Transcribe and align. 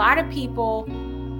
lot 0.00 0.16
of 0.16 0.30
people 0.30 0.86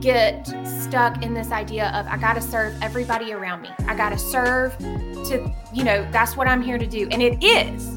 get 0.03 0.47
stuck 0.83 1.23
in 1.23 1.33
this 1.33 1.51
idea 1.51 1.89
of 1.95 2.07
I 2.07 2.19
got 2.19 2.35
to 2.35 2.43
serve 2.43 2.75
everybody 2.83 3.33
around 3.33 3.63
me. 3.63 3.71
I 3.87 3.95
got 3.95 4.11
to 4.11 4.19
serve 4.19 4.77
to, 4.77 5.51
you 5.73 5.83
know, 5.83 6.07
that's 6.11 6.37
what 6.37 6.47
I'm 6.47 6.61
here 6.61 6.77
to 6.77 6.87
do. 6.87 7.09
And 7.11 7.23
it 7.23 7.43
is. 7.43 7.97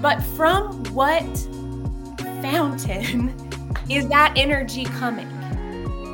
But 0.00 0.22
from 0.36 0.84
what 0.94 1.24
fountain 2.42 3.34
is 3.90 4.06
that 4.06 4.34
energy 4.36 4.84
coming? 4.84 5.26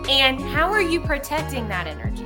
And 0.08 0.40
how 0.40 0.72
are 0.72 0.80
you 0.80 0.98
protecting 1.00 1.68
that 1.68 1.86
energy? 1.86 2.24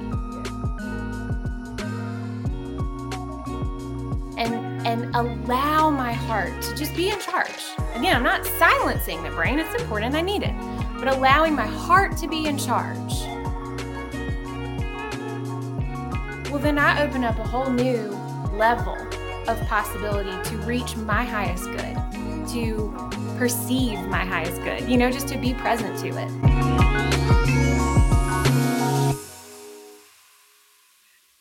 And 4.39 4.67
and 4.87 5.13
allow 5.17 5.91
my 5.91 6.13
heart 6.13 6.63
to 6.63 6.75
just 6.77 6.95
be 6.95 7.11
in 7.11 7.19
charge. 7.19 7.75
Again, 7.97 8.15
I'm 8.15 8.23
not 8.23 8.47
silencing 8.47 9.21
the 9.25 9.31
brain, 9.31 9.59
it's 9.59 9.83
important, 9.83 10.15
I 10.15 10.21
need 10.21 10.45
it, 10.45 10.55
but 10.99 11.09
allowing 11.09 11.55
my 11.55 11.67
heart 11.67 12.17
to 12.19 12.29
be 12.29 12.47
in 12.47 12.57
charge. 12.57 13.13
Well, 16.51 16.59
then 16.59 16.79
I 16.79 17.03
open 17.03 17.23
up 17.23 17.39
a 17.39 17.45
whole 17.45 17.71
new 17.71 18.09
level 18.55 18.97
of 19.47 19.61
possibility 19.69 20.31
to 20.51 20.57
reach 20.59 20.97
my 20.97 21.25
highest 21.25 21.65
good, 21.65 21.97
to 22.55 22.95
perceive 23.37 24.01
my 24.07 24.25
highest 24.25 24.63
good, 24.63 24.89
you 24.89 24.97
know, 24.97 25.11
just 25.11 25.29
to 25.29 25.37
be 25.37 25.53
present 25.55 25.99
to 25.99 26.09
it. 26.09 26.31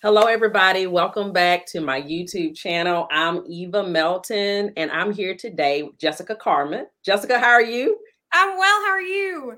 Hello, 0.02 0.23
everybody. 0.23 0.86
Welcome 0.86 1.31
back 1.31 1.66
to 1.67 1.80
my 1.81 2.00
YouTube 2.02 2.56
channel. 2.56 3.08
I'm 3.09 3.44
Eva 3.48 3.88
Melton, 3.88 4.73
and 4.78 4.92
I'm 4.92 5.12
here 5.14 5.36
today 5.36 5.81
with 5.84 5.98
Jessica 5.98 6.36
Carmen. 6.36 6.86
Jessica, 7.03 7.40
how 7.40 7.52
are 7.52 7.64
you? 7.64 7.98
I'm 8.38 8.58
well. 8.58 8.81
How 8.81 8.91
are 8.91 9.02
you? 9.02 9.58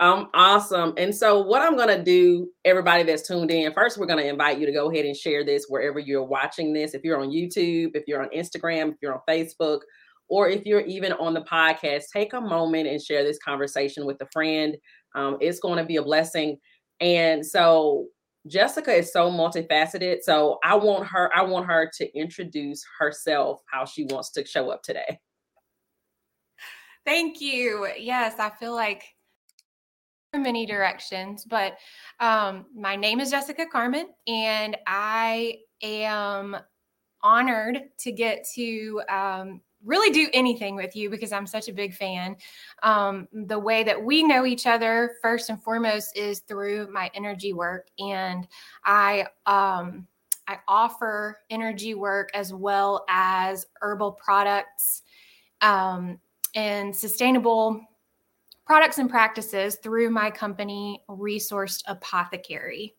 I'm 0.00 0.26
awesome. 0.34 0.92
And 0.96 1.14
so, 1.14 1.40
what 1.40 1.62
I'm 1.62 1.76
going 1.76 1.96
to 1.96 2.02
do, 2.02 2.48
everybody 2.64 3.04
that's 3.04 3.28
tuned 3.28 3.52
in, 3.52 3.72
first, 3.72 3.96
we're 3.96 4.06
going 4.06 4.18
to 4.18 4.28
invite 4.28 4.58
you 4.58 4.66
to 4.66 4.72
go 4.72 4.90
ahead 4.90 5.04
and 5.04 5.16
share 5.16 5.44
this 5.44 5.66
wherever 5.68 6.00
you're 6.00 6.24
watching 6.24 6.72
this. 6.72 6.94
If 6.94 7.04
you're 7.04 7.20
on 7.20 7.28
YouTube, 7.28 7.90
if 7.94 8.02
you're 8.08 8.20
on 8.20 8.28
Instagram, 8.36 8.90
if 8.90 8.96
you're 9.00 9.14
on 9.14 9.20
Facebook, 9.28 9.82
or 10.28 10.48
if 10.48 10.66
you're 10.66 10.80
even 10.80 11.12
on 11.12 11.32
the 11.32 11.42
podcast, 11.42 12.06
take 12.12 12.32
a 12.32 12.40
moment 12.40 12.88
and 12.88 13.00
share 13.00 13.22
this 13.22 13.38
conversation 13.38 14.04
with 14.04 14.20
a 14.20 14.26
friend. 14.32 14.76
Um, 15.14 15.36
it's 15.40 15.60
going 15.60 15.78
to 15.78 15.84
be 15.84 15.96
a 15.96 16.02
blessing. 16.02 16.56
And 17.00 17.46
so, 17.46 18.06
Jessica 18.48 18.92
is 18.94 19.12
so 19.12 19.30
multifaceted. 19.30 20.22
So 20.22 20.58
I 20.64 20.74
want 20.74 21.06
her, 21.06 21.30
I 21.36 21.42
want 21.42 21.66
her 21.66 21.88
to 21.98 22.18
introduce 22.18 22.84
herself, 22.98 23.60
how 23.70 23.84
she 23.84 24.06
wants 24.06 24.32
to 24.32 24.44
show 24.44 24.70
up 24.70 24.82
today. 24.82 25.20
Thank 27.08 27.40
you. 27.40 27.88
Yes, 27.98 28.34
I 28.38 28.50
feel 28.50 28.74
like 28.74 29.02
many 30.34 30.66
directions, 30.66 31.42
but 31.42 31.78
um, 32.20 32.66
my 32.76 32.96
name 32.96 33.18
is 33.18 33.30
Jessica 33.30 33.64
Carmen, 33.64 34.08
and 34.26 34.76
I 34.86 35.60
am 35.82 36.54
honored 37.22 37.80
to 38.00 38.12
get 38.12 38.46
to 38.56 39.00
um, 39.08 39.62
really 39.82 40.12
do 40.12 40.28
anything 40.34 40.76
with 40.76 40.94
you 40.94 41.08
because 41.08 41.32
I'm 41.32 41.46
such 41.46 41.68
a 41.68 41.72
big 41.72 41.94
fan. 41.94 42.36
Um, 42.82 43.26
the 43.32 43.58
way 43.58 43.82
that 43.84 44.04
we 44.04 44.22
know 44.22 44.44
each 44.44 44.66
other, 44.66 45.12
first 45.22 45.48
and 45.48 45.62
foremost, 45.62 46.14
is 46.14 46.40
through 46.40 46.92
my 46.92 47.10
energy 47.14 47.54
work, 47.54 47.88
and 47.98 48.46
I 48.84 49.28
um, 49.46 50.06
I 50.46 50.58
offer 50.68 51.38
energy 51.48 51.94
work 51.94 52.28
as 52.34 52.52
well 52.52 53.06
as 53.08 53.64
herbal 53.80 54.12
products 54.12 55.04
um, 55.62 56.18
and 56.54 56.94
sustainable 56.94 57.80
products 58.66 58.98
and 58.98 59.08
practices 59.08 59.76
through 59.76 60.10
my 60.10 60.30
company, 60.30 61.02
Resourced 61.08 61.82
Apothecary. 61.86 62.94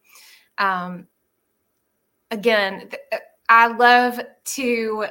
Um, 0.58 1.08
again, 2.32 2.90
th- 2.90 3.22
I 3.48 3.68
love 3.68 4.20
to 4.46 5.06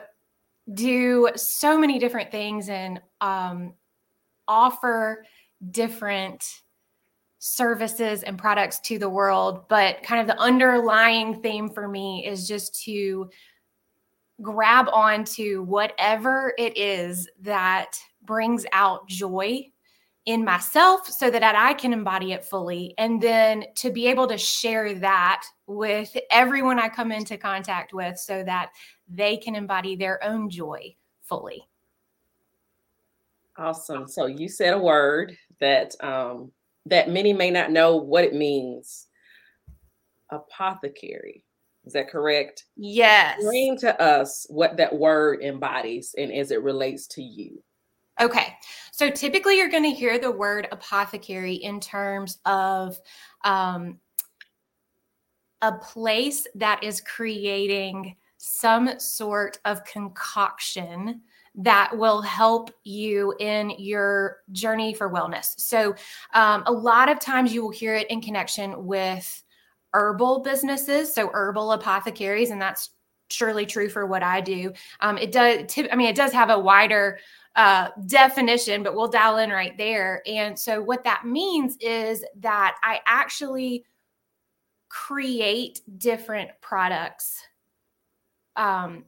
do 0.75 1.31
so 1.37 1.79
many 1.79 1.99
different 1.99 2.31
things 2.31 2.69
and 2.69 3.01
um, 3.21 3.75
offer 4.47 5.25
different 5.71 6.45
services 7.39 8.23
and 8.23 8.37
products 8.37 8.81
to 8.81 8.99
the 8.99 9.09
world. 9.09 9.69
But 9.69 10.03
kind 10.03 10.21
of 10.21 10.27
the 10.27 10.41
underlying 10.41 11.41
theme 11.41 11.71
for 11.71 11.89
me 11.89 12.27
is 12.27 12.49
just 12.49 12.83
to 12.85 13.31
grab 14.43 14.89
onto 14.93 15.63
whatever 15.63 16.53
it 16.59 16.77
is 16.77 17.29
that 17.41 17.99
brings 18.29 18.67
out 18.73 19.09
joy 19.09 19.65
in 20.27 20.45
myself 20.45 21.09
so 21.09 21.31
that 21.31 21.43
I 21.43 21.73
can 21.73 21.95
embody 21.95 22.33
it 22.33 22.45
fully. 22.45 22.95
And 22.99 23.21
then 23.21 23.65
to 23.77 23.91
be 23.91 24.07
able 24.07 24.29
to 24.29 24.37
share 24.37 24.95
that 24.97 25.43
with 25.67 26.15
everyone 26.31 26.79
I 26.79 26.91
come 26.91 27.11
into 27.11 27.39
contact 27.39 27.95
with 27.95 28.19
so 28.19 28.45
that 28.45 28.71
they 29.09 29.39
can 29.39 29.57
embody 29.57 29.97
their 29.97 30.23
own 30.23 30.51
joy 30.51 30.95
fully. 31.23 31.67
Awesome. 33.57 34.07
So 34.07 34.27
you 34.27 34.49
said 34.49 34.75
a 34.75 34.79
word 34.79 35.35
that 35.61 35.95
um, 36.01 36.53
that 36.85 37.09
many 37.09 37.33
may 37.33 37.51
not 37.51 37.73
know 37.73 37.97
what 37.97 38.25
it 38.25 38.35
means. 38.35 39.07
Apothecary. 40.31 41.43
Is 41.87 41.95
that 41.95 42.11
correct? 42.11 42.67
Yes. 42.77 43.37
Explain 43.39 43.79
to 43.79 43.99
us 43.99 44.47
what 44.51 44.77
that 44.77 44.95
word 44.95 45.43
embodies 45.43 46.15
and 46.19 46.31
as 46.31 46.51
it 46.51 46.63
relates 46.63 47.07
to 47.09 47.23
you. 47.23 47.63
Okay. 48.21 48.55
So 48.93 49.11
typically 49.11 49.59
you're 49.59 49.71
going 49.71 49.85
to 49.85 49.91
hear 49.91 50.19
the 50.19 50.31
word 50.31 50.69
apothecary 50.73 51.55
in 51.55 51.79
terms 51.79 52.39
of 52.45 52.99
um, 53.45 53.99
a 55.63 55.73
place 55.73 56.47
that 56.57 56.83
is 56.83 57.01
creating 57.01 58.17
some 58.39 58.99
sort 58.99 59.59
of 59.65 59.85
concoction 59.85 61.21
that 61.55 61.97
will 61.97 62.23
help 62.23 62.71
you 62.85 63.35
in 63.41 63.71
your 63.79 64.39
journey 64.53 64.95
for 64.95 65.11
wellness. 65.11 65.59
So, 65.59 65.95
um, 66.35 66.63
a 66.67 66.73
lot 66.73 67.09
of 67.09 67.19
times 67.19 67.53
you 67.53 67.63
will 67.63 67.71
hear 67.71 67.95
it 67.95 68.09
in 68.11 68.21
connection 68.21 68.87
with 68.87 69.43
herbal 69.93 70.41
businesses, 70.41 71.13
so 71.13 71.31
herbal 71.33 71.73
apothecaries, 71.73 72.51
and 72.51 72.63
that's 72.63 72.91
surely 73.31 73.67
true 73.67 73.89
for 73.89 74.07
what 74.07 74.23
I 74.23 74.41
do. 74.41 74.73
Um, 75.01 75.19
it 75.19 75.33
does, 75.33 75.67
I 75.91 75.97
mean, 75.97 76.09
it 76.09 76.17
does 76.17 76.33
have 76.33 76.51
a 76.51 76.59
wider 76.59 77.19
uh, 77.59 77.89
definition, 78.07 78.85
but 78.85 78.95
we'll 78.95 79.09
dial 79.09 79.39
in 79.39 79.51
right 79.51 79.77
there. 79.77 80.23
And 80.27 80.57
so, 80.57 80.81
what 80.81 81.03
that 81.03 81.27
means 81.27 81.77
is 81.81 82.25
that 82.39 82.77
I 82.85 83.01
actually 83.05 83.85
create 84.89 85.81
different 85.99 86.51
products 86.61 87.43
um, 88.55 89.05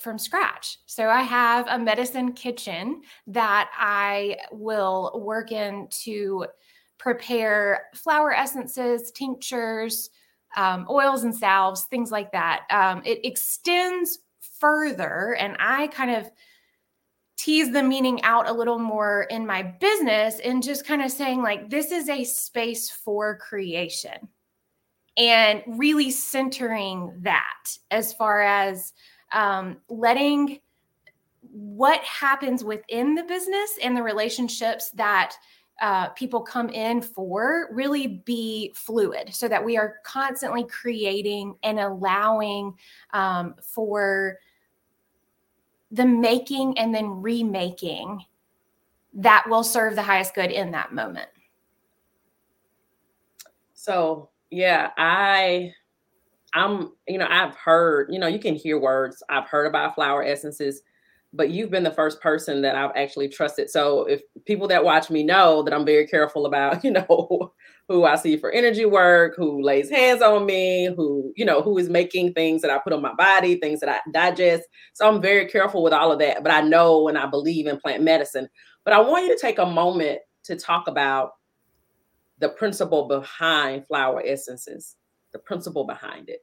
from 0.00 0.18
scratch. 0.18 0.78
So 0.86 1.08
I 1.08 1.22
have 1.22 1.66
a 1.68 1.78
medicine 1.78 2.32
kitchen 2.32 3.02
that 3.28 3.70
I 3.78 4.38
will 4.50 5.20
work 5.24 5.52
in 5.52 5.86
to 6.02 6.46
prepare 6.98 7.84
flower 7.94 8.34
essences, 8.34 9.12
tinctures, 9.12 10.10
um, 10.56 10.86
oils 10.90 11.22
and 11.22 11.34
salves, 11.34 11.84
things 11.84 12.10
like 12.10 12.32
that. 12.32 12.62
Um, 12.70 13.02
it 13.04 13.24
extends 13.24 14.18
further, 14.58 15.36
and 15.38 15.56
I 15.60 15.86
kind 15.88 16.10
of 16.10 16.28
tease 17.44 17.70
the 17.70 17.82
meaning 17.82 18.22
out 18.22 18.48
a 18.48 18.52
little 18.52 18.78
more 18.78 19.24
in 19.24 19.46
my 19.46 19.62
business 19.62 20.40
and 20.40 20.62
just 20.62 20.86
kind 20.86 21.02
of 21.02 21.10
saying, 21.10 21.42
like, 21.42 21.68
this 21.68 21.92
is 21.92 22.08
a 22.08 22.24
space 22.24 22.88
for 22.88 23.36
creation 23.36 24.28
and 25.18 25.62
really 25.66 26.10
centering 26.10 27.12
that 27.20 27.76
as 27.90 28.14
far 28.14 28.40
as 28.40 28.94
um, 29.32 29.76
letting 29.90 30.58
what 31.42 32.00
happens 32.00 32.64
within 32.64 33.14
the 33.14 33.24
business 33.24 33.76
and 33.82 33.94
the 33.94 34.02
relationships 34.02 34.90
that 34.92 35.34
uh, 35.82 36.08
people 36.10 36.40
come 36.40 36.70
in 36.70 37.02
for 37.02 37.68
really 37.72 38.22
be 38.24 38.72
fluid 38.74 39.34
so 39.34 39.48
that 39.48 39.62
we 39.62 39.76
are 39.76 39.96
constantly 40.02 40.64
creating 40.64 41.54
and 41.62 41.78
allowing 41.78 42.72
um, 43.12 43.54
for 43.60 44.38
the 45.94 46.04
making 46.04 46.76
and 46.76 46.92
then 46.94 47.22
remaking 47.22 48.24
that 49.14 49.44
will 49.48 49.62
serve 49.62 49.94
the 49.94 50.02
highest 50.02 50.34
good 50.34 50.50
in 50.50 50.72
that 50.72 50.92
moment. 50.92 51.28
So, 53.74 54.30
yeah, 54.50 54.90
I 54.96 55.72
I'm, 56.52 56.92
you 57.06 57.18
know, 57.18 57.26
I've 57.28 57.54
heard, 57.56 58.08
you 58.12 58.18
know, 58.18 58.26
you 58.26 58.38
can 58.38 58.54
hear 58.54 58.78
words. 58.78 59.22
I've 59.28 59.48
heard 59.48 59.66
about 59.66 59.94
flower 59.94 60.24
essences, 60.24 60.82
but 61.34 61.50
you've 61.50 61.70
been 61.70 61.82
the 61.82 61.90
first 61.90 62.20
person 62.20 62.62
that 62.62 62.76
I've 62.76 62.92
actually 62.94 63.28
trusted. 63.28 63.68
So 63.68 64.04
if 64.04 64.22
people 64.44 64.68
that 64.68 64.84
watch 64.84 65.10
me 65.10 65.24
know 65.24 65.62
that 65.62 65.74
I'm 65.74 65.84
very 65.84 66.06
careful 66.06 66.46
about, 66.46 66.84
you 66.84 66.92
know, 66.92 67.52
who 67.88 68.04
I 68.04 68.16
see 68.16 68.36
for 68.36 68.50
energy 68.50 68.86
work, 68.86 69.34
who 69.36 69.62
lays 69.62 69.90
hands 69.90 70.22
on 70.22 70.46
me, 70.46 70.86
who, 70.96 71.32
you 71.36 71.44
know, 71.44 71.60
who 71.60 71.76
is 71.76 71.90
making 71.90 72.32
things 72.32 72.62
that 72.62 72.70
I 72.70 72.78
put 72.78 72.92
on 72.92 73.02
my 73.02 73.14
body, 73.14 73.56
things 73.56 73.80
that 73.80 73.88
I 73.88 73.98
digest. 74.12 74.64
So 74.94 75.08
I'm 75.08 75.20
very 75.20 75.46
careful 75.46 75.82
with 75.82 75.92
all 75.92 76.12
of 76.12 76.18
that. 76.20 76.42
But 76.42 76.52
I 76.52 76.60
know 76.60 77.08
and 77.08 77.18
I 77.18 77.26
believe 77.26 77.66
in 77.66 77.80
plant 77.80 78.02
medicine. 78.02 78.48
But 78.84 78.94
I 78.94 79.00
want 79.00 79.26
you 79.26 79.34
to 79.34 79.40
take 79.40 79.58
a 79.58 79.66
moment 79.66 80.20
to 80.44 80.56
talk 80.56 80.88
about 80.88 81.32
the 82.38 82.50
principle 82.50 83.08
behind 83.08 83.86
flower 83.86 84.22
essences, 84.24 84.96
the 85.32 85.38
principle 85.38 85.84
behind 85.84 86.28
it. 86.28 86.40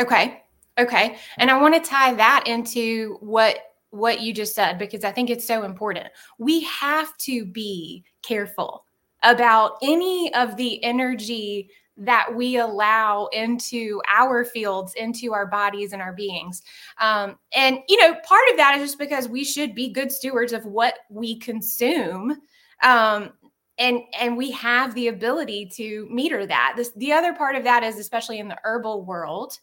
Okay. 0.00 0.42
Okay. 0.78 1.16
And 1.38 1.50
I 1.50 1.60
want 1.60 1.74
to 1.74 1.80
tie 1.80 2.12
that 2.14 2.44
into 2.46 3.16
what 3.20 3.58
what 3.96 4.20
you 4.20 4.32
just 4.32 4.54
said 4.54 4.78
because 4.78 5.04
I 5.04 5.12
think 5.12 5.30
it's 5.30 5.46
so 5.46 5.64
important. 5.64 6.08
We 6.38 6.62
have 6.64 7.16
to 7.18 7.44
be 7.44 8.04
careful 8.22 8.84
about 9.22 9.78
any 9.82 10.32
of 10.34 10.56
the 10.56 10.82
energy 10.84 11.70
that 11.98 12.34
we 12.34 12.58
allow 12.58 13.26
into 13.26 14.02
our 14.06 14.44
fields, 14.44 14.92
into 14.94 15.32
our 15.32 15.46
bodies 15.46 15.92
and 15.92 16.02
our 16.02 16.12
beings. 16.12 16.62
Um, 17.00 17.38
and, 17.54 17.78
you 17.88 17.98
know, 17.98 18.14
part 18.22 18.50
of 18.50 18.58
that 18.58 18.76
is 18.78 18.90
just 18.90 18.98
because 18.98 19.28
we 19.28 19.44
should 19.44 19.74
be 19.74 19.88
good 19.88 20.12
stewards 20.12 20.52
of 20.52 20.66
what 20.66 20.98
we 21.08 21.38
consume. 21.38 22.36
Um, 22.82 23.32
and 23.78 24.00
and 24.18 24.36
we 24.36 24.50
have 24.52 24.94
the 24.94 25.08
ability 25.08 25.70
to 25.76 26.08
meter 26.10 26.46
that. 26.46 26.74
This, 26.76 26.92
the 26.96 27.12
other 27.12 27.34
part 27.34 27.56
of 27.56 27.64
that 27.64 27.82
is, 27.82 27.98
especially 27.98 28.38
in 28.38 28.48
the 28.48 28.58
herbal 28.64 29.04
world, 29.04 29.58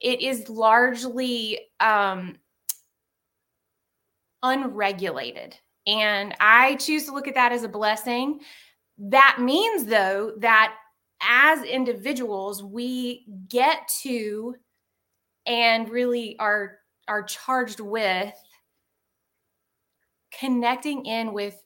it 0.00 0.20
is 0.20 0.48
largely 0.48 1.58
um, 1.80 2.36
unregulated. 4.42 5.56
And 5.86 6.34
I 6.40 6.76
choose 6.76 7.06
to 7.06 7.12
look 7.12 7.28
at 7.28 7.34
that 7.34 7.52
as 7.52 7.62
a 7.62 7.68
blessing. 7.68 8.40
That 8.98 9.38
means, 9.40 9.86
though, 9.86 10.34
that 10.38 10.74
as 11.22 11.62
individuals, 11.62 12.62
we 12.62 13.26
get 13.48 13.90
to 14.02 14.54
and 15.46 15.88
really 15.88 16.36
are 16.38 16.78
are 17.08 17.22
charged 17.24 17.80
with 17.80 18.34
connecting 20.38 21.06
in 21.06 21.32
with 21.32 21.60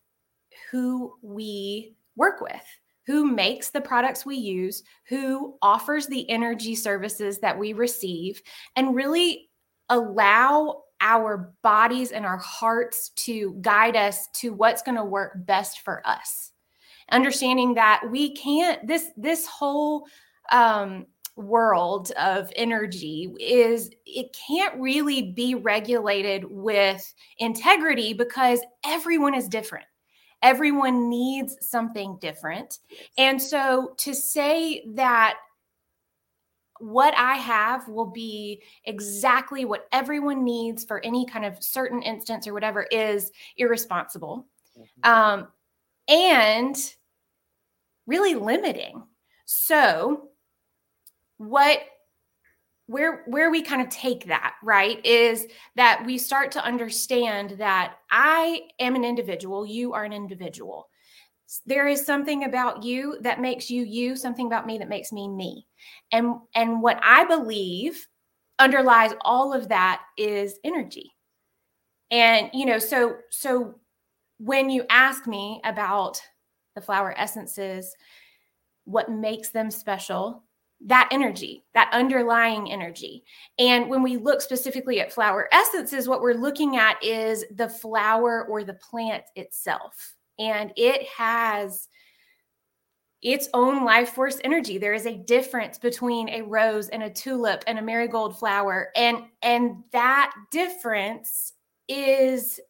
who 0.70 1.15
we 1.23 1.97
work 2.17 2.41
with 2.41 2.65
who 3.06 3.27
makes 3.27 3.70
the 3.70 3.81
products 3.81 4.25
we 4.25 4.37
use, 4.37 4.82
who 5.09 5.56
offers 5.61 6.06
the 6.06 6.29
energy 6.31 6.75
services 6.75 7.38
that 7.38 7.59
we 7.59 7.73
receive, 7.73 8.41
and 8.77 8.94
really 8.94 9.50
allow 9.91 10.83
our 11.05 11.53
bodies 11.62 12.11
and 12.11 12.25
our 12.25 12.39
hearts 12.39 13.11
to 13.11 13.56
guide 13.61 13.95
us 13.95 14.27
to 14.29 14.55
what's 14.55 14.83
going 14.83 14.97
to 14.97 15.05
work 15.05 15.33
best 15.47 15.83
for 15.83 16.05
us. 16.06 16.51
Understanding 17.12 17.75
that 17.75 18.03
we 18.11 18.35
can't 18.35 18.85
this 18.87 19.11
this 19.17 19.47
whole 19.47 20.06
um, 20.51 21.05
world 21.37 22.11
of 22.12 22.51
energy 22.56 23.31
is 23.39 23.91
it 24.06 24.35
can't 24.49 24.81
really 24.81 25.21
be 25.33 25.55
regulated 25.55 26.45
with 26.49 27.15
integrity 27.39 28.15
because 28.15 28.61
everyone 28.85 29.35
is 29.35 29.49
different 29.49 29.85
everyone 30.45 31.09
needs 31.09 31.56
something 31.62 32.19
different. 32.21 32.79
And 33.17 33.41
so 33.41 33.95
to 33.97 34.15
say 34.15 34.85
that 34.95 35.39
what 36.84 37.14
I 37.16 37.36
have 37.36 37.88
will 37.88 38.10
be 38.10 38.62
exactly 38.84 39.64
what 39.64 39.88
everyone 39.90 40.44
needs 40.44 40.84
for 40.84 41.02
any 41.02 41.25
kind 41.25 41.46
of 41.46 41.62
certain 41.62 42.02
instance 42.02 42.46
or 42.46 42.52
whatever 42.52 42.82
is 42.90 43.32
irresponsible 43.56 44.46
mm-hmm. 44.78 45.10
um, 45.10 45.48
and 46.08 46.76
really 48.06 48.34
limiting. 48.34 49.02
So, 49.46 50.28
what 51.38 51.81
where 52.86 53.22
where 53.26 53.50
we 53.50 53.62
kind 53.62 53.81
of 53.81 53.88
take 53.88 54.26
that 54.26 54.54
right 54.62 55.04
is 55.06 55.46
that 55.76 56.02
we 56.04 56.19
start 56.19 56.52
to 56.52 56.62
understand 56.62 57.52
that 57.52 57.94
i 58.10 58.60
am 58.78 58.94
an 58.94 59.04
individual 59.04 59.64
you 59.64 59.94
are 59.94 60.04
an 60.04 60.12
individual 60.12 60.86
there 61.67 61.87
is 61.87 62.05
something 62.05 62.44
about 62.44 62.82
you 62.82 63.19
that 63.20 63.41
makes 63.41 63.70
you 63.70 63.82
you 63.82 64.17
something 64.17 64.46
about 64.46 64.67
me 64.67 64.79
that 64.79 64.88
makes 64.88 65.12
me 65.12 65.29
me 65.29 65.67
and 66.12 66.35
and 66.55 66.81
what 66.81 66.99
i 67.02 67.25
believe 67.25 68.06
underlies 68.58 69.12
all 69.23 69.52
of 69.52 69.69
that 69.69 70.02
is 70.17 70.58
energy 70.64 71.12
and 72.11 72.50
you 72.52 72.64
know 72.64 72.79
so 72.79 73.17
so 73.31 73.75
when 74.38 74.70
you 74.70 74.85
ask 74.91 75.26
me 75.26 75.61
about 75.64 76.20
the 76.75 76.81
flower 76.81 77.14
essences 77.19 77.94
what 78.85 79.11
makes 79.11 79.50
them 79.50 79.70
special 79.70 80.43
that 80.87 81.08
energy, 81.11 81.64
that 81.73 81.88
underlying 81.93 82.70
energy. 82.70 83.25
And 83.58 83.88
when 83.88 84.02
we 84.02 84.19
look 84.19 84.43
specifically 84.43 85.00
at 85.00 85.12
flower 85.12 85.49
essences, 85.50 86.08
what 86.08 86.20
we're 86.20 86.35
looking 86.35 86.76
at 86.76 87.02
is 87.02 87.44
the 87.55 87.69
flower 87.69 88.46
or 88.50 88.64
the 88.64 88.75
plant 88.75 89.25
itself. 89.35 90.14
And 90.38 90.72
it 90.76 91.06
has 91.08 91.88
its 93.22 93.48
own 93.54 93.84
life 93.84 94.10
force 94.10 94.38
energy. 94.44 94.76
There 94.76 94.92
is 94.92 95.06
a 95.06 95.16
difference 95.16 95.78
between 95.78 96.28
a 96.28 96.42
rose 96.42 96.90
and 96.90 97.02
a 97.02 97.10
tulip 97.10 97.64
and 97.66 97.78
a 97.78 97.82
marigold 97.82 98.38
flower. 98.38 98.90
And 98.94 99.22
and 99.42 99.82
that 99.92 100.32
difference 100.50 101.54
is 101.88 102.60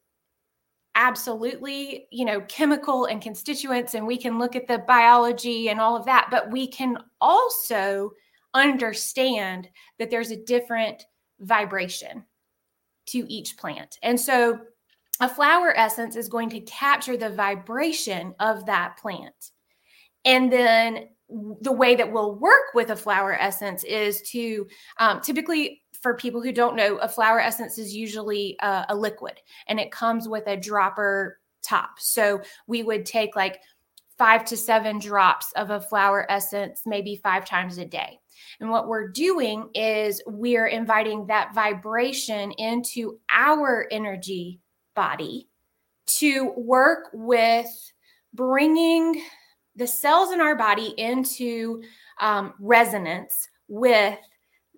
absolutely 0.95 2.07
you 2.13 2.25
know 2.25 2.41
chemical 2.43 3.07
and 3.07 3.21
constituents 3.21 3.95
and 3.95 4.07
we 4.07 4.17
can 4.17 4.39
look 4.39 4.55
at 4.55 4.69
the 4.69 4.79
biology 4.79 5.69
and 5.69 5.81
all 5.81 5.97
of 5.97 6.05
that 6.05 6.29
but 6.31 6.51
we 6.53 6.69
can 6.69 6.97
also 7.21 8.13
understand 8.55 9.69
that 9.99 10.09
there's 10.09 10.31
a 10.31 10.45
different 10.45 11.05
vibration 11.41 12.25
to 13.07 13.29
each 13.29 13.57
plant 13.57 13.99
and 14.03 14.19
so 14.19 14.61
a 15.21 15.29
flower 15.29 15.77
essence 15.77 16.17
is 16.17 16.29
going 16.29 16.51
to 16.51 16.61
capture 16.61 17.17
the 17.17 17.31
vibration 17.31 18.35
of 18.41 18.67
that 18.67 18.97
plant 18.97 19.53
and 20.25 20.53
then 20.53 21.09
the 21.61 21.73
way 21.73 21.95
that 21.95 22.13
we'll 22.13 22.35
work 22.37 22.75
with 22.75 22.91
a 22.91 22.97
flower 22.97 23.35
essence 23.35 23.85
is 23.85 24.23
to 24.23 24.67
um, 24.99 25.21
typically 25.21 25.83
for 26.03 26.15
people 26.15 26.43
who 26.43 26.53
don't 26.53 26.77
know, 26.77 26.97
a 26.99 27.09
flower 27.09 27.41
essence 27.41 27.79
is 27.79 27.95
usually 27.95 28.57
a, 28.61 28.85
a 28.91 28.95
liquid 28.95 29.41
and 29.69 29.81
it 29.81 29.91
comes 29.91 30.29
with 30.29 30.47
a 30.47 30.57
dropper 30.57 31.41
top. 31.63 31.99
So 31.99 32.43
we 32.67 32.83
would 32.83 33.07
take 33.07 33.35
like 33.35 33.61
five 34.19 34.45
to 34.45 34.57
seven 34.57 34.99
drops 34.99 35.51
of 35.57 35.71
a 35.71 35.81
flower 35.81 36.31
essence, 36.31 36.83
maybe 36.85 37.17
five 37.17 37.45
times 37.45 37.79
a 37.79 37.85
day. 37.85 38.19
And 38.61 38.71
what 38.71 38.87
we're 38.87 39.09
doing 39.09 39.71
is 39.75 40.23
we're 40.27 40.67
inviting 40.67 41.27
that 41.27 41.55
vibration 41.55 42.53
into 42.53 43.19
our 43.33 43.89
energy 43.91 44.61
body 44.95 45.49
to 46.19 46.53
work 46.57 47.11
with 47.13 47.67
bringing 48.33 49.23
the 49.77 49.87
cells 49.87 50.33
in 50.33 50.41
our 50.41 50.57
body 50.57 50.95
into 50.99 51.83
um, 52.21 52.55
resonance 52.61 53.49
with 53.69 54.19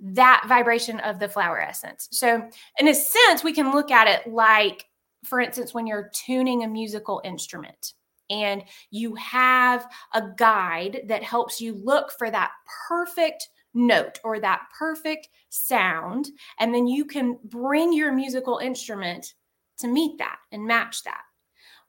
that 0.01 0.45
vibration 0.49 1.01
of 1.01 1.19
the 1.19 1.29
flower 1.29 1.61
essence. 1.61 2.09
So, 2.13 2.49
in 2.79 2.89
a 2.89 2.95
sense, 2.95 3.43
we 3.43 3.53
can 3.53 3.73
look 3.73 3.91
at 3.91 4.09
it 4.09 4.31
like, 4.31 4.87
for 5.25 5.41
instance, 5.41 5.75
when 5.75 5.87
you're 5.87 6.11
tuning 6.13 6.65
a 6.65 6.69
musical 6.69 7.21
instrument 7.25 7.95
and 8.31 8.63
you 8.91 9.15
have 9.15 9.87
a 10.15 10.23
guide 10.37 11.03
that 11.07 11.23
helps 11.23 11.61
you 11.61 11.75
look 11.75 12.13
for 12.19 12.31
that 12.31 12.53
perfect 12.89 13.49
note 13.75 14.19
or 14.25 14.41
that 14.41 14.63
perfect 14.77 15.29
sound. 15.51 16.31
And 16.59 16.75
then 16.75 16.87
you 16.87 17.05
can 17.05 17.39
bring 17.45 17.93
your 17.93 18.13
musical 18.13 18.59
instrument 18.59 19.35
to 19.79 19.89
meet 19.89 20.19
that 20.19 20.39
and 20.53 20.65
match 20.65 21.03
that. 21.05 21.23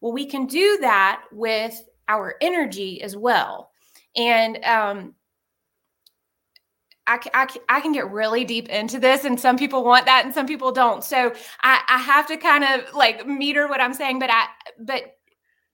Well, 0.01 0.13
we 0.13 0.25
can 0.25 0.45
do 0.45 0.77
that 0.81 1.23
with 1.31 1.81
our 2.07 2.35
energy 2.41 3.01
as 3.01 3.15
well. 3.15 3.71
And 4.15 4.63
um, 4.63 5.15
I, 7.07 7.19
I, 7.33 7.47
I 7.69 7.81
can 7.81 7.93
get 7.93 8.11
really 8.11 8.43
deep 8.43 8.69
into 8.69 8.99
this 8.99 9.23
and 9.23 9.39
some 9.39 9.57
people 9.57 9.83
want 9.83 10.05
that 10.05 10.25
and 10.25 10.33
some 10.33 10.45
people 10.45 10.71
don't 10.71 11.03
so 11.03 11.33
I, 11.63 11.81
I 11.87 11.97
have 11.99 12.27
to 12.27 12.37
kind 12.37 12.63
of 12.63 12.93
like 12.93 13.25
meter 13.25 13.67
what 13.67 13.79
i'm 13.79 13.93
saying 13.93 14.19
but 14.19 14.29
i 14.29 14.45
but 14.79 15.15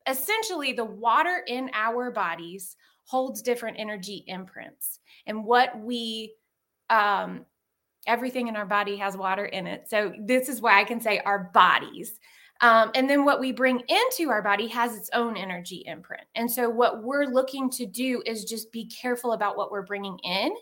essentially 0.08 0.74
the 0.74 0.86
water 0.86 1.44
in 1.48 1.72
our 1.74 2.12
bodies 2.12 2.76
holds 3.06 3.42
different 3.42 3.80
energy 3.80 4.24
imprints 4.28 5.00
and 5.26 5.44
what 5.44 5.78
we 5.80 6.34
um 6.90 7.46
everything 8.08 8.48
in 8.48 8.56
our 8.56 8.66
body 8.66 8.96
has 8.98 9.18
water 9.18 9.46
in 9.46 9.68
it 9.68 9.88
so 9.90 10.14
this 10.20 10.50
is 10.50 10.62
why 10.62 10.80
i 10.80 10.84
can 10.84 11.00
say 11.00 11.20
our 11.20 11.52
bodies 11.54 12.20
um, 12.62 12.92
and 12.96 13.10
then 13.10 13.26
what 13.26 13.42
we 13.42 13.52
bring 13.52 13.82
into 13.90 14.30
our 14.30 14.42
body 14.42 14.68
has 14.68 14.96
its 14.96 15.10
own 15.14 15.36
energy 15.36 15.84
imprint 15.86 16.24
and 16.36 16.50
so 16.50 16.70
what 16.70 17.04
we're 17.04 17.26
looking 17.26 17.70
to 17.70 17.86
do 17.86 18.22
is 18.26 18.46
just 18.46 18.72
be 18.72 18.86
careful 18.86 19.34
about 19.34 19.58
what 19.58 19.72
we're 19.72 19.82
bringing 19.82 20.18
in 20.20 20.54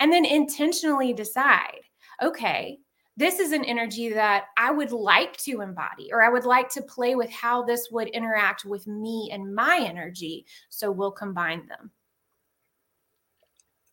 and 0.00 0.12
then 0.12 0.24
intentionally 0.24 1.12
decide 1.12 1.80
okay 2.22 2.78
this 3.16 3.38
is 3.38 3.52
an 3.52 3.64
energy 3.64 4.10
that 4.10 4.46
I 4.58 4.70
would 4.70 4.92
like 4.92 5.38
to 5.38 5.62
embody, 5.62 6.12
or 6.12 6.22
I 6.22 6.28
would 6.28 6.44
like 6.44 6.68
to 6.70 6.82
play 6.82 7.14
with 7.14 7.30
how 7.30 7.62
this 7.62 7.88
would 7.90 8.08
interact 8.08 8.66
with 8.66 8.86
me 8.86 9.30
and 9.32 9.54
my 9.54 9.78
energy. 9.82 10.44
So 10.68 10.90
we'll 10.90 11.12
combine 11.12 11.66
them. 11.66 11.90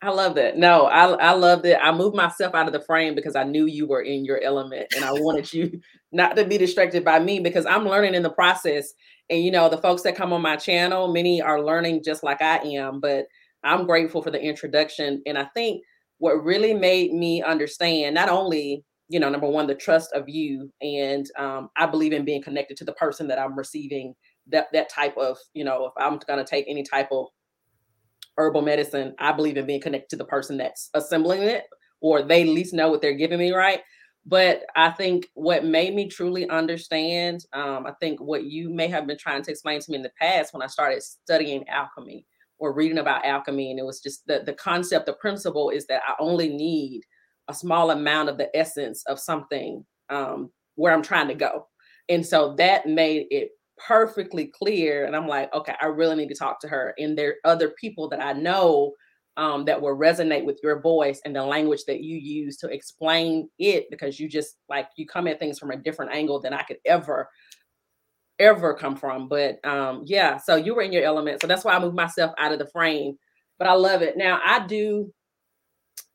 I 0.04 0.10
love 0.10 0.36
that. 0.36 0.58
No, 0.58 0.88
I, 0.88 1.12
I 1.14 1.32
love 1.32 1.62
that. 1.64 1.82
I 1.82 1.94
moved 1.94 2.14
myself 2.14 2.54
out 2.54 2.68
of 2.68 2.74
the 2.74 2.82
frame 2.82 3.16
because 3.16 3.38
I 3.38 3.46
knew 3.46 3.68
you 3.68 3.88
were 3.88 4.02
in 4.02 4.26
your 4.26 4.42
element 4.44 4.94
and 4.94 5.06
I 5.06 5.14
wanted 5.14 5.54
you 5.54 5.80
not 6.12 6.36
to 6.36 6.44
be 6.44 6.58
distracted 6.58 7.06
by 7.06 7.20
me 7.20 7.40
because 7.40 7.66
I'm 7.66 7.88
learning 7.88 8.14
in 8.14 8.22
the 8.22 8.30
process. 8.30 8.94
And 9.30 9.42
you 9.42 9.50
know, 9.50 9.70
the 9.70 9.78
folks 9.78 10.02
that 10.02 10.18
come 10.18 10.34
on 10.34 10.42
my 10.42 10.58
channel, 10.58 11.14
many 11.14 11.42
are 11.42 11.64
learning 11.64 12.04
just 12.04 12.22
like 12.22 12.42
I 12.42 12.58
am, 12.58 13.00
but 13.00 13.28
I'm 13.64 13.86
grateful 13.86 14.22
for 14.22 14.30
the 14.30 14.42
introduction. 14.42 15.22
And 15.26 15.38
I 15.38 15.46
think 15.54 15.82
what 16.18 16.44
really 16.44 16.74
made 16.74 17.14
me 17.14 17.42
understand 17.42 18.16
not 18.16 18.28
only, 18.28 18.84
you 19.08 19.22
know, 19.22 19.30
number 19.30 19.48
one, 19.48 19.68
the 19.68 19.76
trust 19.76 20.12
of 20.12 20.28
you, 20.28 20.70
and 20.82 21.26
um, 21.38 21.70
I 21.78 21.86
believe 21.86 22.12
in 22.12 22.26
being 22.26 22.44
connected 22.44 22.76
to 22.78 22.84
the 22.84 22.94
person 22.94 23.26
that 23.30 23.40
I'm 23.40 23.58
receiving 23.58 24.16
that 24.48 24.68
that 24.74 24.90
type 24.90 25.16
of, 25.16 25.38
you 25.54 25.64
know, 25.64 25.86
if 25.86 25.94
I'm 25.98 26.20
going 26.28 26.40
to 26.40 26.50
take 26.50 26.66
any 26.68 26.84
type 26.84 27.08
of 27.14 27.28
herbal 28.38 28.62
medicine, 28.62 29.16
I 29.20 29.32
believe 29.32 29.58
in 29.58 29.66
being 29.66 29.82
connected 29.82 30.10
to 30.10 30.16
the 30.16 30.26
person 30.26 30.58
that's 30.58 30.90
assembling 30.94 31.44
it, 31.44 31.66
or 32.02 32.22
they 32.22 32.42
at 32.42 32.48
least 32.48 32.74
know 32.74 32.90
what 32.90 33.02
they're 33.02 33.14
giving 33.14 33.40
me, 33.40 33.52
right? 33.52 33.82
But 34.26 34.64
I 34.76 34.90
think 34.92 35.28
what 35.34 35.66
made 35.66 35.94
me 35.94 36.08
truly 36.08 36.50
understand, 36.50 37.46
um, 37.54 37.86
I 37.86 37.92
think 38.00 38.22
what 38.22 38.46
you 38.46 38.70
may 38.70 38.88
have 38.88 39.06
been 39.06 39.18
trying 39.18 39.44
to 39.44 39.52
explain 39.52 39.82
to 39.82 39.92
me 39.92 39.98
in 39.98 40.04
the 40.04 40.12
past 40.20 40.54
when 40.54 40.62
I 40.64 40.68
started 40.68 41.04
studying 41.04 41.68
alchemy 41.68 42.26
or 42.58 42.74
reading 42.74 43.00
about 43.00 43.26
alchemy, 43.26 43.72
and 43.72 43.80
it 43.80 43.86
was 43.86 44.00
just 44.00 44.26
the, 44.26 44.42
the 44.46 44.54
concept, 44.54 45.06
the 45.06 45.14
principle 45.14 45.70
is 45.70 45.86
that 45.88 46.02
I 46.08 46.14
only 46.20 46.50
need 46.50 47.02
a 47.50 47.54
small 47.54 47.92
amount 47.92 48.30
of 48.30 48.38
the 48.38 48.56
essence 48.56 49.04
of 49.08 49.20
something 49.20 49.86
um, 50.10 50.52
where 50.76 50.94
I'm 50.94 51.04
trying 51.04 51.28
to 51.28 51.36
go. 51.36 51.68
And 52.08 52.26
so 52.26 52.56
that 52.58 52.88
made 52.88 53.28
it 53.30 53.50
perfectly 53.78 54.48
clear. 54.48 55.06
And 55.06 55.16
I'm 55.16 55.28
like, 55.28 55.54
okay, 55.54 55.76
I 55.82 55.86
really 55.86 56.16
need 56.16 56.30
to 56.30 56.36
talk 56.36 56.60
to 56.62 56.68
her. 56.68 56.94
And 56.98 57.18
there 57.18 57.36
are 57.44 57.52
other 57.52 57.70
people 57.80 58.10
that 58.10 58.22
I 58.22 58.34
know 58.34 58.94
um, 59.38 59.66
that 59.66 59.82
will 59.82 59.98
resonate 59.98 60.46
with 60.46 60.60
your 60.62 60.80
voice 60.80 61.20
and 61.26 61.36
the 61.36 61.44
language 61.44 61.86
that 61.88 62.02
you 62.02 62.18
use 62.18 62.58
to 62.58 62.68
explain 62.68 63.50
it 63.58 63.90
because 63.90 64.20
you 64.20 64.30
just 64.30 64.58
like 64.70 64.88
you 64.96 65.08
come 65.08 65.28
at 65.28 65.40
things 65.40 65.58
from 65.58 65.72
a 65.72 65.78
different 65.78 66.14
angle 66.14 66.40
than 66.40 66.54
I 66.54 66.64
could 66.64 66.78
ever 66.86 67.30
ever 68.40 68.74
come 68.74 68.96
from 68.96 69.28
but 69.28 69.64
um 69.64 70.04
yeah 70.06 70.38
so 70.38 70.56
you 70.56 70.74
were 70.74 70.82
in 70.82 70.92
your 70.92 71.04
element 71.04 71.40
so 71.40 71.48
that's 71.48 71.64
why 71.64 71.74
I 71.74 71.80
moved 71.80 71.96
myself 71.96 72.32
out 72.40 72.52
of 72.52 72.60
the 72.60 72.68
frame 72.68 73.18
but 73.60 73.68
I 73.68 73.74
love 73.74 74.02
it 74.02 74.18
now 74.18 74.40
I 74.44 74.66
do 74.66 75.12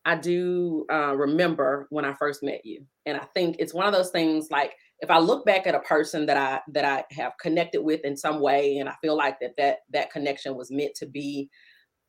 I 0.05 0.17
do 0.17 0.85
uh, 0.91 1.15
remember 1.15 1.87
when 1.91 2.05
I 2.05 2.15
first 2.15 2.43
met 2.43 2.65
you 2.65 2.85
and 3.07 3.17
I 3.17 3.25
think 3.35 3.57
it's 3.59 3.75
one 3.75 3.87
of 3.87 3.93
those 3.93 4.11
things 4.11 4.49
like 4.51 4.73
if 5.01 5.11
I 5.11 5.19
look 5.19 5.45
back 5.47 5.67
at 5.67 5.75
a 5.75 5.81
person 5.81 6.27
that 6.27 6.37
I 6.37 6.61
that 6.73 6.85
I 6.85 7.05
have 7.15 7.33
connected 7.41 7.83
with 7.83 8.01
in 8.05 8.17
some 8.17 8.41
way 8.41 8.79
and 8.79 8.89
I 8.89 8.95
feel 9.01 9.17
like 9.17 9.39
that 9.41 9.53
that 9.57 9.79
that 9.93 10.11
connection 10.11 10.57
was 10.57 10.71
meant 10.71 10.95
to 10.97 11.07
be 11.07 11.49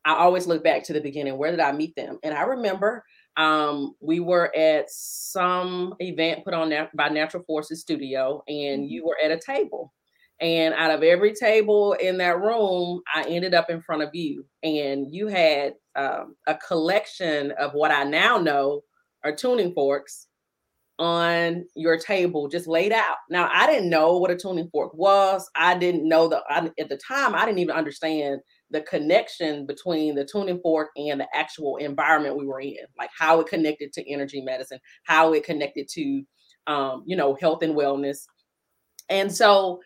I 0.04 0.14
always 0.14 0.46
look 0.46 0.64
back 0.64 0.82
to 0.84 0.92
the 0.92 1.00
beginning. 1.00 1.36
Where 1.36 1.50
did 1.50 1.60
I 1.60 1.72
meet 1.72 1.94
them? 1.94 2.18
And 2.22 2.34
I 2.34 2.42
remember 2.42 3.04
um, 3.36 3.94
we 4.00 4.20
were 4.20 4.54
at 4.56 4.86
some 4.88 5.94
event 5.98 6.44
put 6.44 6.54
on 6.54 6.72
by 6.94 7.08
Natural 7.08 7.42
Forces 7.44 7.80
Studio, 7.80 8.42
and 8.48 8.82
mm-hmm. 8.82 8.88
you 8.88 9.06
were 9.06 9.18
at 9.22 9.30
a 9.30 9.38
table. 9.38 9.92
And 10.40 10.72
out 10.72 10.90
of 10.90 11.02
every 11.02 11.34
table 11.34 11.92
in 11.94 12.16
that 12.18 12.40
room, 12.40 13.02
I 13.14 13.24
ended 13.24 13.52
up 13.52 13.68
in 13.68 13.82
front 13.82 14.02
of 14.02 14.08
you, 14.14 14.46
and 14.62 15.06
you 15.10 15.26
had 15.26 15.74
um, 15.96 16.34
a 16.46 16.54
collection 16.54 17.52
of 17.52 17.72
what 17.74 17.90
I 17.90 18.04
now 18.04 18.38
know 18.38 18.82
are 19.22 19.36
tuning 19.36 19.74
forks 19.74 20.28
on 21.00 21.64
your 21.74 21.98
table 21.98 22.46
just 22.46 22.68
laid 22.68 22.92
out. 22.92 23.16
Now, 23.30 23.48
I 23.50 23.66
didn't 23.66 23.88
know 23.88 24.18
what 24.18 24.30
a 24.30 24.36
tuning 24.36 24.68
fork 24.70 24.92
was. 24.94 25.48
I 25.56 25.76
didn't 25.76 26.06
know 26.06 26.28
the 26.28 26.42
I, 26.48 26.70
at 26.78 26.90
the 26.90 26.98
time 26.98 27.34
I 27.34 27.46
didn't 27.46 27.58
even 27.58 27.74
understand 27.74 28.40
the 28.70 28.82
connection 28.82 29.66
between 29.66 30.14
the 30.14 30.26
tuning 30.26 30.60
fork 30.60 30.90
and 30.96 31.18
the 31.18 31.26
actual 31.34 31.78
environment 31.78 32.36
we 32.36 32.46
were 32.46 32.60
in, 32.60 32.76
like 32.98 33.10
how 33.18 33.40
it 33.40 33.48
connected 33.48 33.94
to 33.94 34.12
energy 34.12 34.42
medicine, 34.42 34.78
how 35.04 35.32
it 35.32 35.42
connected 35.42 35.88
to, 35.88 36.22
um, 36.66 37.02
you 37.06 37.16
know, 37.16 37.34
health 37.40 37.62
and 37.62 37.74
wellness. 37.74 38.18
And 39.08 39.34
so 39.34 39.80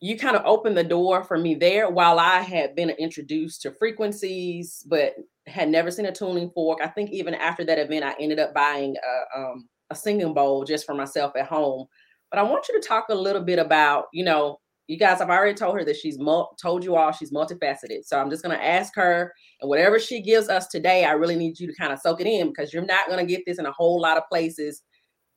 you 0.00 0.18
kind 0.18 0.36
of 0.36 0.44
opened 0.44 0.76
the 0.76 0.84
door 0.84 1.24
for 1.24 1.38
me 1.38 1.54
there 1.54 1.88
while 1.88 2.18
I 2.18 2.40
had 2.40 2.76
been 2.76 2.90
introduced 2.90 3.62
to 3.62 3.72
frequencies, 3.72 4.84
but 4.88 5.14
had 5.50 5.68
never 5.68 5.90
seen 5.90 6.06
a 6.06 6.12
tuning 6.12 6.50
fork. 6.50 6.80
I 6.82 6.88
think 6.88 7.10
even 7.10 7.34
after 7.34 7.64
that 7.64 7.78
event, 7.78 8.04
I 8.04 8.14
ended 8.20 8.38
up 8.38 8.54
buying 8.54 8.96
a, 8.96 9.38
um, 9.38 9.68
a 9.90 9.94
singing 9.94 10.34
bowl 10.34 10.64
just 10.64 10.86
for 10.86 10.94
myself 10.94 11.32
at 11.36 11.46
home. 11.46 11.86
But 12.30 12.38
I 12.38 12.42
want 12.42 12.68
you 12.68 12.80
to 12.80 12.86
talk 12.86 13.06
a 13.10 13.14
little 13.14 13.42
bit 13.42 13.58
about, 13.58 14.06
you 14.12 14.24
know, 14.24 14.58
you 14.86 14.98
guys, 14.98 15.20
I've 15.20 15.30
already 15.30 15.54
told 15.54 15.76
her 15.76 15.84
that 15.84 15.96
she's 15.96 16.18
mul- 16.18 16.56
told 16.60 16.84
you 16.84 16.96
all 16.96 17.12
she's 17.12 17.32
multifaceted. 17.32 18.04
So 18.04 18.18
I'm 18.18 18.28
just 18.30 18.42
going 18.42 18.56
to 18.56 18.64
ask 18.64 18.94
her, 18.96 19.32
and 19.60 19.68
whatever 19.68 20.00
she 20.00 20.20
gives 20.20 20.48
us 20.48 20.66
today, 20.66 21.04
I 21.04 21.12
really 21.12 21.36
need 21.36 21.60
you 21.60 21.68
to 21.68 21.74
kind 21.74 21.92
of 21.92 22.00
soak 22.00 22.20
it 22.20 22.26
in 22.26 22.48
because 22.48 22.72
you're 22.72 22.84
not 22.84 23.06
going 23.06 23.24
to 23.24 23.32
get 23.32 23.44
this 23.46 23.58
in 23.58 23.66
a 23.66 23.72
whole 23.72 24.00
lot 24.00 24.16
of 24.16 24.24
places 24.28 24.82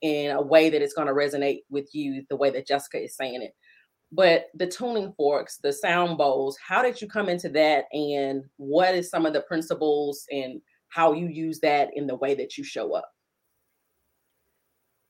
in 0.01 0.31
a 0.31 0.41
way 0.41 0.69
that 0.69 0.81
it's 0.81 0.93
going 0.93 1.07
to 1.07 1.13
resonate 1.13 1.59
with 1.69 1.87
you 1.93 2.23
the 2.29 2.35
way 2.35 2.49
that 2.49 2.67
Jessica 2.67 3.03
is 3.03 3.15
saying 3.15 3.41
it. 3.41 3.53
But 4.13 4.45
the 4.53 4.67
tuning 4.67 5.11
forks, 5.17 5.57
the 5.57 5.73
sound 5.73 6.19
bowls, 6.19 6.57
how 6.65 6.83
did 6.83 7.01
you 7.01 7.07
come 7.07 7.29
into 7.29 7.49
that? 7.49 7.85
And 7.91 8.43
what 8.57 8.93
is 8.93 9.09
some 9.09 9.25
of 9.25 9.33
the 9.33 9.41
principles 9.41 10.25
and 10.31 10.61
how 10.89 11.13
you 11.13 11.27
use 11.27 11.59
that 11.61 11.89
in 11.95 12.05
the 12.05 12.15
way 12.15 12.35
that 12.35 12.57
you 12.57 12.63
show 12.63 12.93
up? 12.93 13.09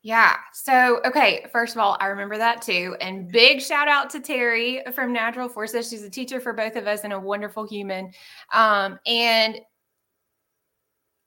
Yeah. 0.04 0.36
So, 0.54 1.02
okay, 1.06 1.46
first 1.52 1.76
of 1.76 1.82
all, 1.82 1.98
I 2.00 2.08
remember 2.08 2.38
that 2.38 2.62
too. 2.62 2.96
And 3.00 3.32
big 3.32 3.62
shout 3.62 3.88
out 3.88 4.10
to 4.12 4.20
Terry 4.20 4.84
from 4.94 5.14
Natural 5.14 5.48
Forces. 5.48 5.90
She's 5.90 6.04
a 6.04 6.10
teacher 6.10 6.42
for 6.42 6.54
both 6.54 6.76
of 6.76 6.88
us 6.88 7.02
and 7.04 7.14
a 7.14 7.20
wonderful 7.20 7.66
human. 7.66 8.12
Um, 8.54 9.00
and 9.06 9.60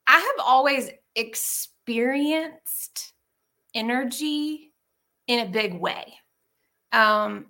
I 0.07 0.19
have 0.19 0.47
always 0.47 0.91
experienced 1.15 3.15
energy 3.75 4.73
in 5.27 5.41
a 5.41 5.51
big 5.51 5.75
way. 5.75 6.15
Um, 6.93 7.47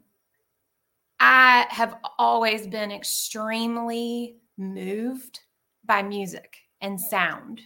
I 1.18 1.66
have 1.70 1.96
always 2.18 2.66
been 2.66 2.92
extremely 2.92 4.36
moved 4.58 5.40
by 5.84 6.02
music 6.02 6.56
and 6.80 7.00
sound. 7.00 7.60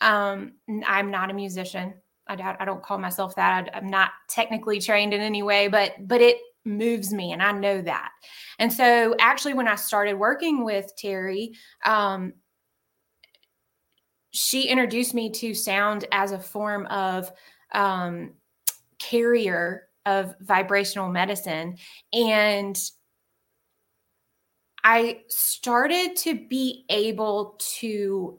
Um, 0.00 0.52
I'm 0.86 1.10
not 1.10 1.30
a 1.30 1.34
musician. 1.34 1.94
I 2.26 2.36
doubt 2.36 2.56
I 2.60 2.64
don't 2.64 2.82
call 2.82 2.98
myself 2.98 3.34
that. 3.36 3.70
I, 3.74 3.78
I'm 3.78 3.88
not 3.88 4.10
technically 4.28 4.80
trained 4.80 5.12
in 5.12 5.20
any 5.20 5.42
way, 5.42 5.68
but 5.68 5.94
but 6.06 6.20
it 6.20 6.38
moves 6.64 7.12
me 7.12 7.32
and 7.32 7.42
I 7.42 7.52
know 7.52 7.82
that. 7.82 8.10
And 8.58 8.72
so 8.72 9.14
actually 9.20 9.54
when 9.54 9.68
I 9.68 9.74
started 9.74 10.14
working 10.14 10.64
with 10.64 10.90
Terry, 10.96 11.52
um, 11.84 12.32
she 14.30 14.68
introduced 14.68 15.14
me 15.14 15.30
to 15.30 15.54
sound 15.54 16.06
as 16.10 16.32
a 16.32 16.38
form 16.38 16.86
of 16.86 17.30
um, 17.72 18.32
carrier 18.98 19.88
of 20.06 20.34
vibrational 20.40 21.08
medicine. 21.08 21.76
And 22.12 22.78
I 24.82 25.22
started 25.28 26.16
to 26.16 26.46
be 26.46 26.84
able 26.90 27.58
to 27.78 28.38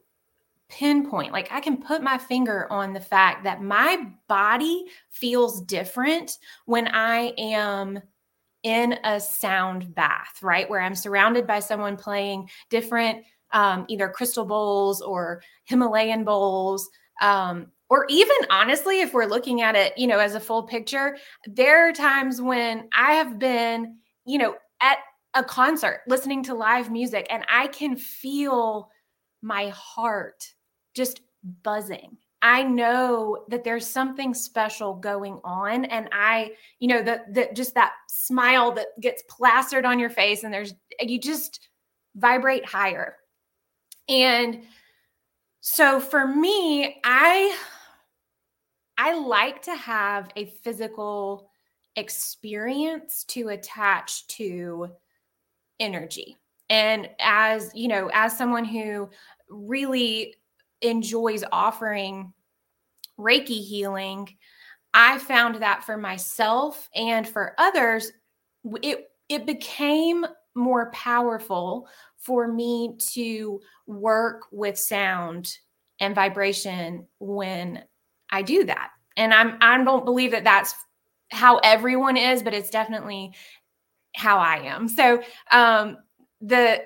pinpoint 0.68 1.32
like 1.32 1.48
i 1.52 1.60
can 1.60 1.78
put 1.78 2.02
my 2.02 2.18
finger 2.18 2.68
on 2.72 2.92
the 2.92 3.00
fact 3.00 3.44
that 3.44 3.62
my 3.62 4.04
body 4.28 4.86
feels 5.12 5.62
different 5.62 6.40
when 6.66 6.88
i 6.88 7.32
am 7.38 8.00
in 8.64 8.94
a 9.04 9.20
sound 9.20 9.94
bath 9.94 10.40
right 10.42 10.68
where 10.68 10.82
i'm 10.82 10.96
surrounded 10.96 11.46
by 11.46 11.60
someone 11.60 11.96
playing 11.96 12.50
different 12.72 13.24
um, 13.54 13.86
either 13.90 14.10
crystal 14.10 14.44
bowls 14.44 15.02
or 15.02 15.42
himalayan 15.66 16.24
bowls 16.24 16.90
um, 17.22 17.68
or 17.90 18.06
even 18.10 18.36
honestly 18.50 19.02
if 19.02 19.14
we're 19.14 19.26
looking 19.26 19.62
at 19.62 19.76
it 19.76 19.98
you 19.98 20.08
know 20.08 20.20
as 20.20 20.36
a 20.36 20.40
full 20.40 20.64
picture 20.64 21.18
there 21.46 21.88
are 21.88 21.94
times 21.94 22.42
when 22.42 22.88
i 22.96 23.14
have 23.14 23.40
been 23.40 23.98
you 24.26 24.38
know 24.38 24.56
at 24.82 24.98
a 25.34 25.44
concert 25.44 26.02
listening 26.08 26.44
to 26.44 26.54
live 26.54 26.92
music 26.92 27.28
and 27.30 27.44
i 27.50 27.68
can 27.68 27.96
feel 27.96 28.90
my 29.42 29.70
heart 29.70 30.54
just 30.96 31.22
buzzing. 31.64 32.18
I 32.42 32.64
know 32.64 33.46
that 33.50 33.64
there's 33.64 33.88
something 33.88 34.34
special 34.34 34.96
going 34.96 35.40
on 35.44 35.86
and 35.86 36.10
I, 36.12 36.54
you 36.80 36.88
know, 36.88 37.02
that 37.04 37.56
just 37.56 37.74
that 37.76 37.94
smile 38.08 38.72
that 38.74 38.88
gets 39.00 39.24
plastered 39.30 39.86
on 39.86 40.00
your 40.00 40.10
face 40.10 40.44
and 40.44 40.54
there's 40.54 40.74
you 41.00 41.20
just 41.20 41.70
vibrate 42.16 42.66
higher. 42.66 43.16
And 44.08 44.62
so 45.62 46.00
for 46.00 46.28
me, 46.28 47.00
I 47.04 47.58
I 48.98 49.18
like 49.18 49.62
to 49.64 49.76
have 49.76 50.30
a 50.36 50.46
physical 50.46 51.50
experience 51.96 53.24
to 53.26 53.50
attach 53.50 54.28
to 54.28 54.90
energy. 55.80 56.38
And 56.70 57.10
as, 57.20 57.72
you 57.76 57.88
know, 57.88 58.10
as 58.14 58.38
someone 58.38 58.66
who 58.66 59.10
really 59.50 60.36
enjoys 60.82 61.44
offering 61.52 62.34
Reiki 63.20 63.64
healing, 63.64 64.30
I 64.94 65.20
found 65.20 65.56
that 65.56 65.84
for 65.84 65.98
myself 65.98 66.90
and 66.96 67.28
for 67.28 67.54
others, 67.58 68.12
it 68.82 69.10
it 69.28 69.46
became 69.46 70.26
more 70.56 70.92
powerful 70.92 71.88
for 72.18 72.48
me 72.48 72.96
to 72.98 73.60
work 73.88 74.44
with 74.52 74.78
sound 74.78 75.58
and 76.00 76.16
vibration 76.16 77.08
when 77.20 77.84
I 78.36 78.42
do 78.42 78.66
that. 78.66 78.90
And 79.16 79.34
I'm 79.34 79.58
I 79.62 79.82
don't 79.84 80.04
believe 80.04 80.32
that 80.32 80.44
that's 80.44 80.76
how 81.32 81.58
everyone 81.60 82.18
is, 82.18 82.44
but 82.44 82.54
it's 82.54 82.70
definitely 82.70 83.34
how 84.16 84.38
I 84.38 84.58
am. 84.58 84.90
So 84.90 85.24
um 85.52 85.98
the 86.42 86.84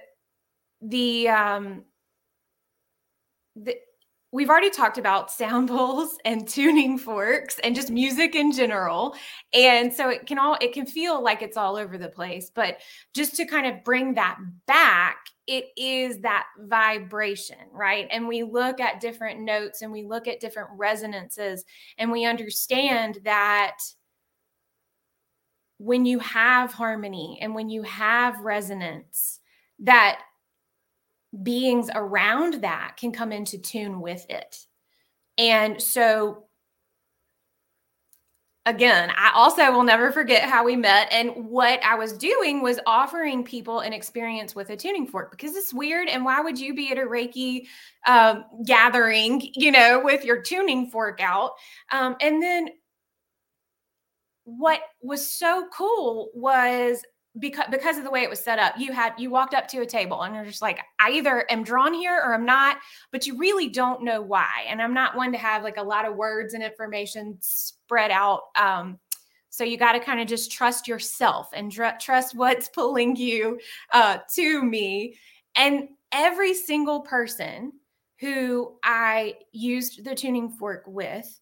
the 0.81 1.27
um 1.29 1.83
the 3.55 3.75
we've 4.31 4.49
already 4.49 4.69
talked 4.69 4.97
about 4.97 5.31
sound 5.31 5.67
bowls 5.69 6.17
and 6.25 6.47
tuning 6.47 6.97
forks 6.97 7.59
and 7.59 7.75
just 7.75 7.89
music 7.89 8.35
in 8.35 8.51
general. 8.51 9.15
And 9.53 9.93
so 9.93 10.09
it 10.09 10.25
can 10.25 10.37
all 10.37 10.57
it 10.61 10.73
can 10.73 10.85
feel 10.85 11.21
like 11.23 11.41
it's 11.41 11.57
all 11.57 11.75
over 11.75 11.97
the 11.97 12.09
place 12.09 12.51
but 12.53 12.77
just 13.13 13.35
to 13.35 13.45
kind 13.45 13.65
of 13.65 13.83
bring 13.83 14.13
that 14.15 14.37
back 14.67 15.25
it 15.47 15.69
is 15.77 16.19
that 16.19 16.45
vibration 16.59 17.57
right? 17.71 18.07
And 18.11 18.27
we 18.27 18.43
look 18.43 18.79
at 18.79 18.99
different 18.99 19.39
notes 19.39 19.81
and 19.81 19.91
we 19.91 20.03
look 20.03 20.27
at 20.27 20.39
different 20.39 20.69
resonances 20.75 21.65
and 21.97 22.11
we 22.11 22.25
understand 22.25 23.19
that 23.23 23.77
when 25.79 26.05
you 26.05 26.19
have 26.19 26.73
harmony 26.73 27.39
and 27.41 27.55
when 27.55 27.69
you 27.69 27.81
have 27.83 28.39
resonance 28.41 29.39
that 29.79 30.19
beings 31.43 31.89
around 31.93 32.55
that 32.61 32.95
can 32.97 33.11
come 33.11 33.31
into 33.31 33.57
tune 33.57 34.01
with 34.01 34.25
it. 34.29 34.65
And 35.37 35.81
so, 35.81 36.45
again, 38.65 39.11
I 39.15 39.31
also 39.33 39.71
will 39.71 39.83
never 39.83 40.11
forget 40.11 40.43
how 40.43 40.65
we 40.65 40.75
met. 40.75 41.07
And 41.11 41.47
what 41.47 41.83
I 41.83 41.95
was 41.95 42.13
doing 42.13 42.61
was 42.61 42.79
offering 42.85 43.43
people 43.43 43.79
an 43.79 43.93
experience 43.93 44.55
with 44.55 44.69
a 44.69 44.75
tuning 44.75 45.07
fork 45.07 45.31
because 45.31 45.55
it's 45.55 45.73
weird. 45.73 46.09
And 46.09 46.25
why 46.25 46.41
would 46.41 46.59
you 46.59 46.73
be 46.73 46.91
at 46.91 46.97
a 46.97 47.01
Reiki 47.01 47.67
um, 48.05 48.45
gathering, 48.65 49.49
you 49.55 49.71
know, 49.71 50.01
with 50.03 50.25
your 50.25 50.41
tuning 50.41 50.89
fork 50.89 51.21
out? 51.21 51.51
Um, 51.91 52.15
and 52.21 52.41
then 52.41 52.69
what 54.43 54.81
was 55.01 55.31
so 55.31 55.67
cool 55.71 56.29
was 56.33 57.03
because 57.37 57.65
because 57.69 57.97
of 57.97 58.03
the 58.03 58.09
way 58.09 58.23
it 58.23 58.29
was 58.29 58.39
set 58.39 58.57
up 58.57 58.73
you 58.77 58.91
had 58.91 59.13
you 59.17 59.29
walked 59.29 59.53
up 59.53 59.67
to 59.67 59.81
a 59.81 59.85
table 59.85 60.23
and 60.23 60.33
you're 60.33 60.45
just 60.45 60.63
like 60.63 60.79
i 60.99 61.11
either 61.11 61.45
am 61.51 61.63
drawn 61.63 61.93
here 61.93 62.15
or 62.15 62.33
i'm 62.33 62.45
not 62.45 62.77
but 63.11 63.27
you 63.27 63.37
really 63.37 63.69
don't 63.69 64.03
know 64.03 64.19
why 64.19 64.65
and 64.67 64.81
i'm 64.81 64.93
not 64.95 65.15
one 65.15 65.31
to 65.31 65.37
have 65.37 65.63
like 65.63 65.77
a 65.77 65.83
lot 65.83 66.07
of 66.07 66.15
words 66.15 66.55
and 66.55 66.63
information 66.63 67.37
spread 67.41 68.09
out 68.09 68.41
um, 68.59 68.97
so 69.51 69.63
you 69.63 69.77
got 69.77 69.93
to 69.93 69.99
kind 69.99 70.19
of 70.19 70.27
just 70.27 70.51
trust 70.51 70.87
yourself 70.87 71.49
and 71.53 71.71
dr- 71.71 71.99
trust 71.99 72.35
what's 72.35 72.67
pulling 72.73 73.15
you 73.15 73.59
uh, 73.93 74.17
to 74.33 74.63
me 74.63 75.15
and 75.55 75.87
every 76.11 76.55
single 76.55 77.01
person 77.01 77.71
who 78.19 78.75
i 78.83 79.35
used 79.51 80.03
the 80.03 80.15
tuning 80.15 80.49
fork 80.49 80.83
with 80.87 81.39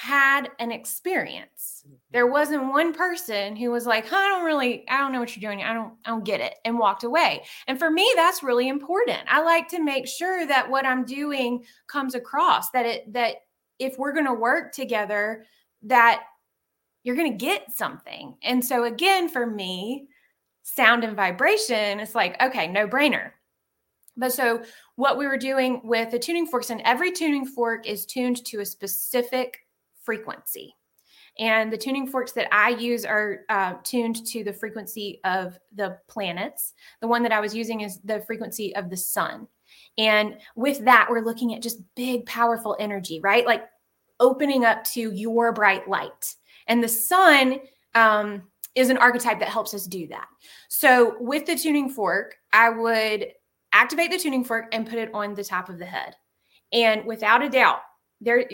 had 0.00 0.48
an 0.58 0.72
experience. 0.72 1.84
Mm-hmm. 1.86 1.96
There 2.10 2.26
wasn't 2.26 2.72
one 2.72 2.94
person 2.94 3.54
who 3.54 3.70
was 3.70 3.84
like, 3.84 4.10
I 4.10 4.28
don't 4.28 4.46
really, 4.46 4.88
I 4.88 4.96
don't 4.96 5.12
know 5.12 5.20
what 5.20 5.36
you're 5.36 5.50
doing. 5.50 5.62
I 5.62 5.74
don't, 5.74 5.92
I 6.06 6.08
don't 6.08 6.24
get 6.24 6.40
it 6.40 6.54
and 6.64 6.78
walked 6.78 7.04
away. 7.04 7.44
And 7.66 7.78
for 7.78 7.90
me, 7.90 8.10
that's 8.16 8.42
really 8.42 8.68
important. 8.68 9.20
I 9.28 9.42
like 9.42 9.68
to 9.68 9.82
make 9.82 10.08
sure 10.08 10.46
that 10.46 10.70
what 10.70 10.86
I'm 10.86 11.04
doing 11.04 11.66
comes 11.86 12.14
across 12.14 12.70
that 12.70 12.86
it, 12.86 13.12
that 13.12 13.36
if 13.78 13.98
we're 13.98 14.14
going 14.14 14.24
to 14.24 14.32
work 14.32 14.72
together, 14.72 15.44
that 15.82 16.22
you're 17.02 17.16
going 17.16 17.32
to 17.32 17.44
get 17.44 17.70
something. 17.70 18.36
And 18.42 18.64
so 18.64 18.84
again, 18.84 19.28
for 19.28 19.44
me, 19.44 20.08
sound 20.62 21.04
and 21.04 21.14
vibration, 21.14 22.00
it's 22.00 22.14
like, 22.14 22.40
okay, 22.42 22.68
no 22.68 22.88
brainer. 22.88 23.32
But 24.16 24.32
so 24.32 24.62
what 24.96 25.18
we 25.18 25.26
were 25.26 25.36
doing 25.36 25.82
with 25.84 26.10
the 26.10 26.18
tuning 26.18 26.46
forks, 26.46 26.70
and 26.70 26.80
every 26.86 27.12
tuning 27.12 27.44
fork 27.44 27.86
is 27.86 28.06
tuned 28.06 28.42
to 28.46 28.60
a 28.60 28.66
specific 28.66 29.58
frequency. 30.10 30.74
And 31.38 31.72
the 31.72 31.78
tuning 31.78 32.08
forks 32.08 32.32
that 32.32 32.52
I 32.52 32.70
use 32.70 33.04
are 33.04 33.42
uh, 33.48 33.74
tuned 33.84 34.26
to 34.26 34.42
the 34.42 34.52
frequency 34.52 35.20
of 35.22 35.56
the 35.72 35.98
planets. 36.08 36.74
The 37.00 37.06
one 37.06 37.22
that 37.22 37.30
I 37.30 37.38
was 37.38 37.54
using 37.54 37.82
is 37.82 38.00
the 38.02 38.22
frequency 38.22 38.74
of 38.74 38.90
the 38.90 38.96
sun. 38.96 39.46
And 39.96 40.38
with 40.56 40.84
that, 40.84 41.06
we're 41.08 41.24
looking 41.24 41.54
at 41.54 41.62
just 41.62 41.78
big, 41.94 42.26
powerful 42.26 42.76
energy, 42.80 43.20
right? 43.20 43.46
Like 43.46 43.68
opening 44.18 44.64
up 44.64 44.82
to 44.84 45.12
your 45.12 45.52
bright 45.52 45.88
light. 45.88 46.34
And 46.66 46.82
the 46.82 46.88
sun 46.88 47.60
um, 47.94 48.42
is 48.74 48.90
an 48.90 48.98
archetype 48.98 49.38
that 49.38 49.48
helps 49.48 49.74
us 49.74 49.86
do 49.86 50.08
that. 50.08 50.26
So 50.68 51.14
with 51.20 51.46
the 51.46 51.54
tuning 51.54 51.88
fork, 51.88 52.34
I 52.52 52.70
would 52.70 53.28
activate 53.72 54.10
the 54.10 54.18
tuning 54.18 54.42
fork 54.42 54.66
and 54.72 54.88
put 54.88 54.98
it 54.98 55.14
on 55.14 55.34
the 55.34 55.44
top 55.44 55.68
of 55.68 55.78
the 55.78 55.86
head. 55.86 56.16
And 56.72 57.04
without 57.04 57.44
a 57.44 57.48
doubt, 57.48 57.82
there 58.20 58.44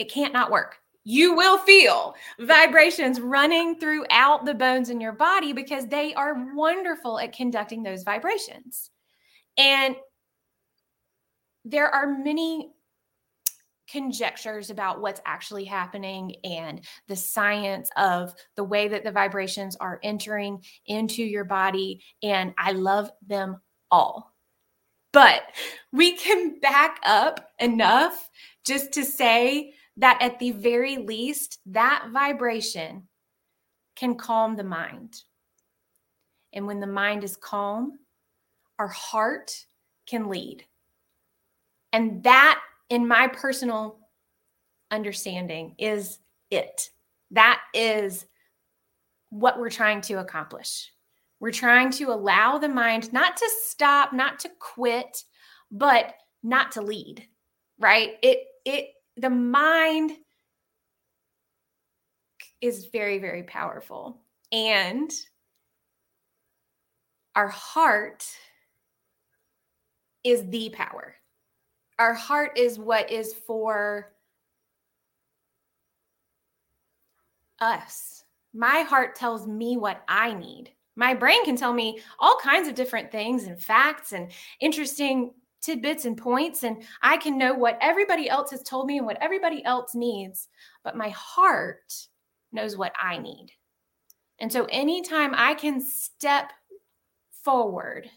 it 0.00 0.10
can't 0.10 0.32
not 0.32 0.50
work. 0.50 0.78
You 1.04 1.34
will 1.34 1.58
feel 1.58 2.14
vibrations 2.40 3.20
running 3.20 3.78
throughout 3.78 4.44
the 4.44 4.54
bones 4.54 4.88
in 4.88 5.00
your 5.00 5.12
body 5.12 5.52
because 5.52 5.86
they 5.86 6.14
are 6.14 6.54
wonderful 6.54 7.18
at 7.18 7.34
conducting 7.34 7.82
those 7.82 8.02
vibrations. 8.02 8.90
And 9.58 9.94
there 11.64 11.88
are 11.88 12.18
many 12.18 12.70
conjectures 13.88 14.70
about 14.70 15.00
what's 15.00 15.20
actually 15.26 15.64
happening 15.64 16.36
and 16.44 16.80
the 17.08 17.16
science 17.16 17.90
of 17.96 18.34
the 18.56 18.64
way 18.64 18.88
that 18.88 19.04
the 19.04 19.12
vibrations 19.12 19.76
are 19.76 20.00
entering 20.02 20.62
into 20.86 21.22
your 21.22 21.44
body. 21.44 22.02
And 22.22 22.54
I 22.56 22.72
love 22.72 23.10
them 23.26 23.60
all. 23.90 24.32
But 25.12 25.42
we 25.92 26.12
can 26.16 26.58
back 26.60 27.00
up 27.04 27.50
enough 27.58 28.30
just 28.64 28.92
to 28.92 29.04
say 29.04 29.74
that 29.96 30.18
at 30.20 30.38
the 30.38 30.52
very 30.52 30.96
least, 30.96 31.58
that 31.66 32.08
vibration 32.12 33.08
can 33.96 34.14
calm 34.14 34.56
the 34.56 34.64
mind. 34.64 35.22
And 36.52 36.66
when 36.66 36.80
the 36.80 36.86
mind 36.86 37.22
is 37.22 37.36
calm, 37.36 37.98
our 38.78 38.88
heart 38.88 39.52
can 40.06 40.28
lead. 40.28 40.64
And 41.92 42.22
that, 42.22 42.60
in 42.88 43.06
my 43.06 43.28
personal 43.28 43.98
understanding, 44.90 45.74
is 45.78 46.18
it. 46.50 46.90
That 47.30 47.60
is 47.74 48.26
what 49.30 49.58
we're 49.58 49.70
trying 49.70 50.00
to 50.02 50.14
accomplish. 50.14 50.90
We're 51.40 51.52
trying 51.52 51.90
to 51.92 52.12
allow 52.12 52.58
the 52.58 52.68
mind 52.68 53.12
not 53.12 53.36
to 53.36 53.50
stop, 53.62 54.12
not 54.12 54.38
to 54.40 54.50
quit, 54.58 55.24
but 55.70 56.14
not 56.42 56.72
to 56.72 56.82
lead, 56.82 57.26
right? 57.78 58.14
It, 58.22 58.40
it, 58.64 58.88
the 59.20 59.30
mind 59.30 60.12
is 62.60 62.86
very, 62.86 63.18
very 63.18 63.42
powerful. 63.42 64.18
And 64.52 65.10
our 67.34 67.48
heart 67.48 68.26
is 70.24 70.46
the 70.48 70.70
power. 70.70 71.14
Our 71.98 72.14
heart 72.14 72.58
is 72.58 72.78
what 72.78 73.10
is 73.10 73.34
for 73.46 74.12
us. 77.60 78.24
My 78.52 78.80
heart 78.80 79.14
tells 79.14 79.46
me 79.46 79.76
what 79.76 80.02
I 80.08 80.32
need. 80.34 80.70
My 80.96 81.14
brain 81.14 81.44
can 81.44 81.56
tell 81.56 81.72
me 81.72 82.00
all 82.18 82.36
kinds 82.42 82.68
of 82.68 82.74
different 82.74 83.12
things 83.12 83.44
and 83.44 83.62
facts 83.62 84.12
and 84.12 84.30
interesting 84.60 85.32
tidbits 85.60 86.04
and 86.04 86.16
points 86.16 86.62
and 86.62 86.82
I 87.02 87.16
can 87.16 87.36
know 87.36 87.54
what 87.54 87.78
everybody 87.80 88.28
else 88.28 88.50
has 88.50 88.62
told 88.62 88.86
me 88.86 88.98
and 88.98 89.06
what 89.06 89.20
everybody 89.20 89.64
else 89.64 89.94
needs, 89.94 90.48
but 90.84 90.96
my 90.96 91.10
heart 91.10 91.92
knows 92.52 92.76
what 92.76 92.92
I 93.00 93.18
need. 93.18 93.52
And 94.38 94.52
so 94.52 94.66
anytime 94.66 95.34
I 95.34 95.54
can 95.54 95.80
step 95.80 96.52
forward 97.44 98.08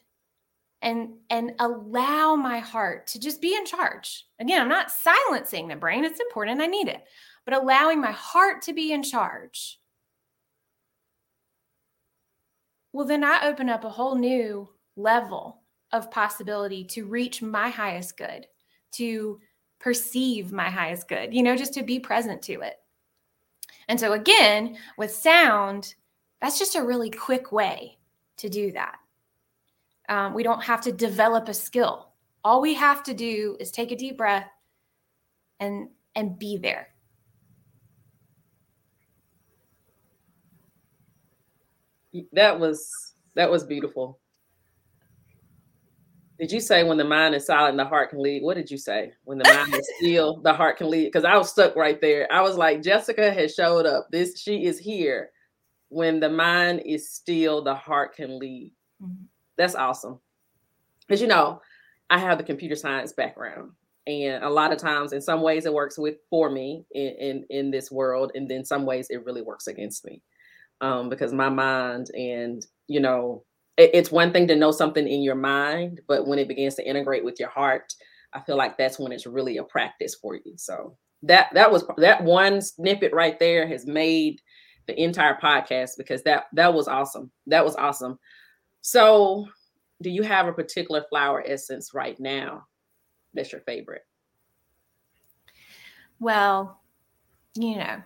and 0.82 1.13
and 1.29 1.53
allow 1.60 2.36
my 2.36 2.60
heart 2.60 3.08
to 3.08 3.19
just 3.19 3.41
be 3.41 3.56
in 3.56 3.65
charge. 3.65 4.25
Again, 4.39 4.62
I'm 4.62 4.69
not 4.69 4.91
silencing 4.91 5.67
the 5.67 5.75
brain, 5.75 6.03
it's 6.03 6.19
important, 6.19 6.62
I 6.62 6.67
need 6.67 6.89
it. 6.89 7.03
But 7.45 7.56
allowing 7.56 7.99
my 7.99 8.12
heart 8.12 8.62
to 8.63 8.73
be 8.73 8.91
in 8.91 9.01
charge. 9.01 9.79
Well, 12.91 13.08
then 13.08 13.23
I 13.23 13.47
open 13.47 13.69
up 13.69 13.84
a 13.84 13.89
whole 13.89 14.15
new 14.15 14.69
level 14.95 15.62
of 15.93 16.12
possibility 16.12 16.84
to 16.84 17.06
reach 17.06 17.41
my 17.41 17.69
highest 17.69 18.17
good, 18.17 18.47
to 18.93 19.39
perceive 19.79 20.51
my 20.51 20.69
highest 20.69 21.08
good, 21.08 21.34
you 21.34 21.43
know, 21.43 21.56
just 21.56 21.73
to 21.75 21.84
be 21.84 21.99
present 21.99 22.41
to 22.41 22.62
it. 22.62 22.79
And 23.88 23.99
so, 23.99 24.13
again, 24.13 24.77
with 24.97 25.12
sound, 25.12 25.95
that's 26.41 26.60
just 26.60 26.75
a 26.75 26.84
really 26.84 27.10
quick 27.10 27.51
way 27.51 27.97
to 28.38 28.49
do 28.49 28.71
that. 28.71 28.97
Um, 30.10 30.34
we 30.34 30.43
don't 30.43 30.63
have 30.63 30.82
to 30.82 30.91
develop 30.91 31.47
a 31.47 31.53
skill. 31.53 32.10
All 32.43 32.60
we 32.60 32.73
have 32.73 33.03
to 33.03 33.13
do 33.13 33.56
is 33.60 33.71
take 33.71 33.91
a 33.91 33.95
deep 33.95 34.17
breath 34.17 34.49
and 35.60 35.89
and 36.15 36.38
be 36.38 36.58
there. 36.58 36.89
That 42.34 42.60
was 42.60 43.13
that 43.36 43.49
was 43.49 43.63
beautiful 43.63 44.19
Did 46.43 46.51
you 46.51 46.60
say 46.60 46.84
when 46.84 46.97
the 46.97 47.06
mind 47.06 47.36
is 47.36 47.45
silent, 47.45 47.77
the 47.77 47.86
heart 47.86 48.10
can 48.10 48.21
lead? 48.21 48.43
What 48.43 48.58
did 48.58 48.69
you 48.69 48.77
say? 48.77 49.13
When 49.23 49.38
the 49.38 49.45
mind 49.45 49.73
is 49.73 49.89
still, 49.97 50.41
the 50.41 50.51
heart 50.51 50.75
can 50.75 50.89
lead? 50.89 51.06
Because 51.06 51.23
I 51.23 51.38
was 51.38 51.49
stuck 51.49 51.73
right 51.77 52.01
there. 52.01 52.27
I 52.29 52.41
was 52.41 52.58
like, 52.58 52.84
Jessica 52.84 53.32
has 53.32 53.56
showed 53.56 53.86
up. 53.86 54.08
This 54.12 54.41
she 54.41 54.65
is 54.65 54.77
here. 54.77 55.29
When 55.88 56.19
the 56.19 56.27
mind 56.29 56.82
is 56.86 57.10
still, 57.10 57.63
the 57.63 57.73
heart 57.73 58.13
can 58.13 58.39
lead. 58.39 58.73
Mm-hmm. 59.01 59.23
That's 59.58 59.73
awesome. 59.73 60.19
Because 61.08 61.21
you 61.21 61.27
know, 61.27 61.62
I 62.10 62.17
have 62.17 62.39
the 62.39 62.43
computer 62.43 62.75
science 62.75 63.13
background. 63.13 63.71
And 64.06 64.43
a 64.43 64.49
lot 64.49 64.73
of 64.73 64.79
times, 64.79 65.13
in 65.13 65.21
some 65.21 65.43
ways, 65.43 65.65
it 65.65 65.73
works 65.73 65.97
with 65.97 66.17
for 66.29 66.49
me 66.49 66.84
in, 66.91 67.15
in, 67.21 67.45
in 67.51 67.71
this 67.71 67.89
world, 67.89 68.34
and 68.36 68.49
then 68.49 68.65
some 68.65 68.86
ways 68.86 69.08
it 69.10 69.23
really 69.23 69.43
works 69.43 69.67
against 69.67 70.03
me, 70.03 70.21
um, 70.82 71.08
because 71.08 71.32
my 71.32 71.47
mind 71.47 72.12
and 72.13 72.65
you 72.88 72.99
know 72.99 73.45
it's 73.77 74.12
one 74.12 74.31
thing 74.31 74.47
to 74.47 74.55
know 74.55 74.71
something 74.71 75.07
in 75.07 75.23
your 75.23 75.36
mind, 75.36 76.01
but 76.07 76.27
when 76.27 76.39
it 76.39 76.47
begins 76.47 76.75
to 76.75 76.88
integrate 76.88 77.25
with 77.25 77.39
your 77.39 77.49
heart, 77.49 77.93
I 78.33 78.41
feel 78.41 78.57
like 78.57 78.77
that's 78.77 78.99
when 78.99 79.12
it's 79.12 79.25
really 79.25 79.57
a 79.57 79.63
practice 79.63 80.15
for 80.15 80.36
you. 80.36 80.53
So 80.57 80.95
that 81.23 81.47
that 81.53 81.71
was 81.71 81.86
that 81.97 82.23
one 82.23 82.62
snippet 82.62 83.13
right 83.13 83.39
there 83.39 83.67
has 83.67 83.88
made 83.88 84.41
the 84.88 85.01
entire 85.01 85.38
podcast 85.41 85.91
because 85.97 86.21
that 86.23 86.45
that 86.53 86.73
was 86.73 86.88
awesome. 86.88 87.31
That 87.47 87.63
was 87.63 87.75
awesome. 87.75 88.19
So, 88.81 89.47
do 90.01 90.09
you 90.09 90.23
have 90.23 90.47
a 90.47 90.53
particular 90.53 91.05
flower 91.09 91.43
essence 91.47 91.93
right 91.93 92.19
now 92.19 92.65
that's 93.33 93.51
your 93.51 93.62
favorite? 93.62 94.05
Well, 96.19 96.81
you 97.55 97.77
know, 97.77 98.01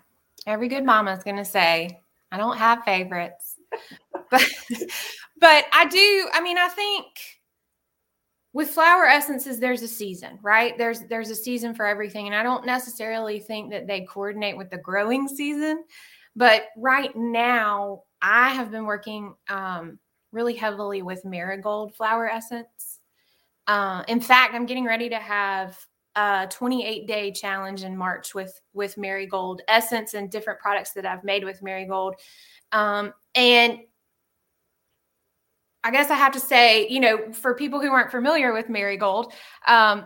every 0.45 0.67
good 0.67 0.85
mama 0.85 1.13
is 1.13 1.23
going 1.23 1.37
to 1.37 1.45
say, 1.45 1.99
I 2.31 2.37
don't 2.37 2.57
have 2.57 2.83
favorites. 2.83 3.55
but 4.31 4.47
but 5.39 5.65
I 5.73 5.85
do, 5.85 6.29
I 6.33 6.41
mean, 6.41 6.57
I 6.57 6.67
think 6.69 7.05
with 8.53 8.69
flower 8.69 9.05
essences 9.05 9.59
there's 9.59 9.83
a 9.83 9.87
season, 9.87 10.39
right? 10.41 10.77
There's 10.77 11.01
there's 11.01 11.29
a 11.29 11.35
season 11.35 11.75
for 11.75 11.85
everything 11.85 12.25
and 12.25 12.35
I 12.35 12.43
don't 12.43 12.65
necessarily 12.65 13.39
think 13.39 13.71
that 13.71 13.85
they 13.85 14.01
coordinate 14.01 14.57
with 14.57 14.69
the 14.71 14.77
growing 14.77 15.27
season, 15.27 15.83
but 16.35 16.63
right 16.75 17.15
now 17.15 18.03
I 18.21 18.49
have 18.49 18.71
been 18.71 18.85
working 18.85 19.35
um 19.47 19.99
really 20.31 20.55
heavily 20.55 21.01
with 21.01 21.23
marigold 21.23 21.95
flower 21.95 22.29
essence. 22.29 22.99
Uh, 23.67 24.03
in 24.07 24.21
fact, 24.21 24.55
I'm 24.55 24.65
getting 24.65 24.85
ready 24.85 25.09
to 25.09 25.17
have 25.17 25.77
a 26.15 26.47
28 26.49 27.07
day 27.07 27.31
challenge 27.31 27.83
in 27.83 27.95
March 27.95 28.33
with 28.33 28.59
with 28.73 28.97
marigold 28.97 29.61
essence 29.67 30.15
and 30.15 30.31
different 30.31 30.59
products 30.59 30.93
that 30.93 31.05
I've 31.05 31.23
made 31.23 31.43
with 31.43 31.61
marigold. 31.61 32.15
Um, 32.71 33.13
and 33.35 33.79
I 35.87 35.89
guess 35.89 36.11
I 36.11 36.15
have 36.15 36.33
to 36.33 36.39
say, 36.41 36.85
you 36.89 36.99
know, 36.99 37.31
for 37.31 37.55
people 37.55 37.79
who 37.79 37.93
aren't 37.93 38.11
familiar 38.11 38.51
with 38.51 38.67
marigold, 38.67 39.31
um, 39.67 40.03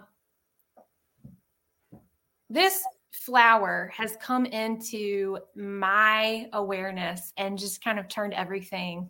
this 2.51 2.83
flower 3.11 3.91
has 3.91 4.15
come 4.21 4.45
into 4.45 5.39
my 5.55 6.47
awareness 6.53 7.33
and 7.35 7.57
just 7.57 7.83
kind 7.83 7.97
of 7.97 8.07
turned 8.07 8.35
everything 8.35 9.09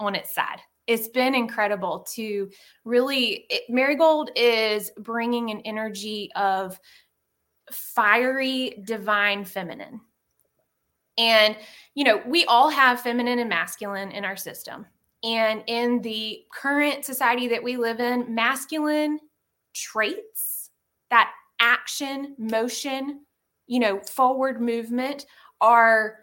on 0.00 0.14
its 0.14 0.34
side. 0.34 0.58
It's 0.86 1.08
been 1.08 1.34
incredible 1.34 2.06
to 2.14 2.48
really, 2.86 3.44
it, 3.50 3.64
marigold 3.68 4.30
is 4.36 4.90
bringing 4.96 5.50
an 5.50 5.60
energy 5.66 6.30
of 6.34 6.80
fiery, 7.70 8.82
divine 8.86 9.44
feminine. 9.44 10.00
And, 11.18 11.58
you 11.94 12.04
know, 12.04 12.22
we 12.26 12.46
all 12.46 12.70
have 12.70 13.02
feminine 13.02 13.38
and 13.38 13.50
masculine 13.50 14.12
in 14.12 14.24
our 14.24 14.36
system. 14.36 14.86
And 15.24 15.62
in 15.66 16.02
the 16.02 16.42
current 16.52 17.04
society 17.04 17.48
that 17.48 17.62
we 17.62 17.76
live 17.76 18.00
in, 18.00 18.34
masculine 18.34 19.18
traits, 19.74 20.70
that 21.10 21.32
action, 21.60 22.34
motion, 22.38 23.24
you 23.66 23.80
know, 23.80 24.00
forward 24.00 24.60
movement 24.60 25.26
are 25.60 26.18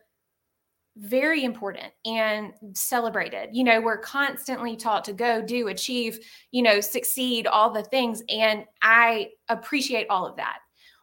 very 0.97 1.43
important 1.43 1.91
and 2.05 2.53
celebrated. 2.73 3.49
You 3.51 3.63
know, 3.63 3.81
we're 3.81 3.97
constantly 3.97 4.75
taught 4.75 5.03
to 5.05 5.13
go, 5.13 5.41
do, 5.41 5.69
achieve, 5.69 6.19
you 6.51 6.61
know, 6.61 6.79
succeed, 6.79 7.47
all 7.47 7.71
the 7.71 7.83
things. 7.83 8.21
And 8.29 8.65
I 8.81 9.29
appreciate 9.49 10.07
all 10.09 10.25
of 10.25 10.35
that. 10.35 10.59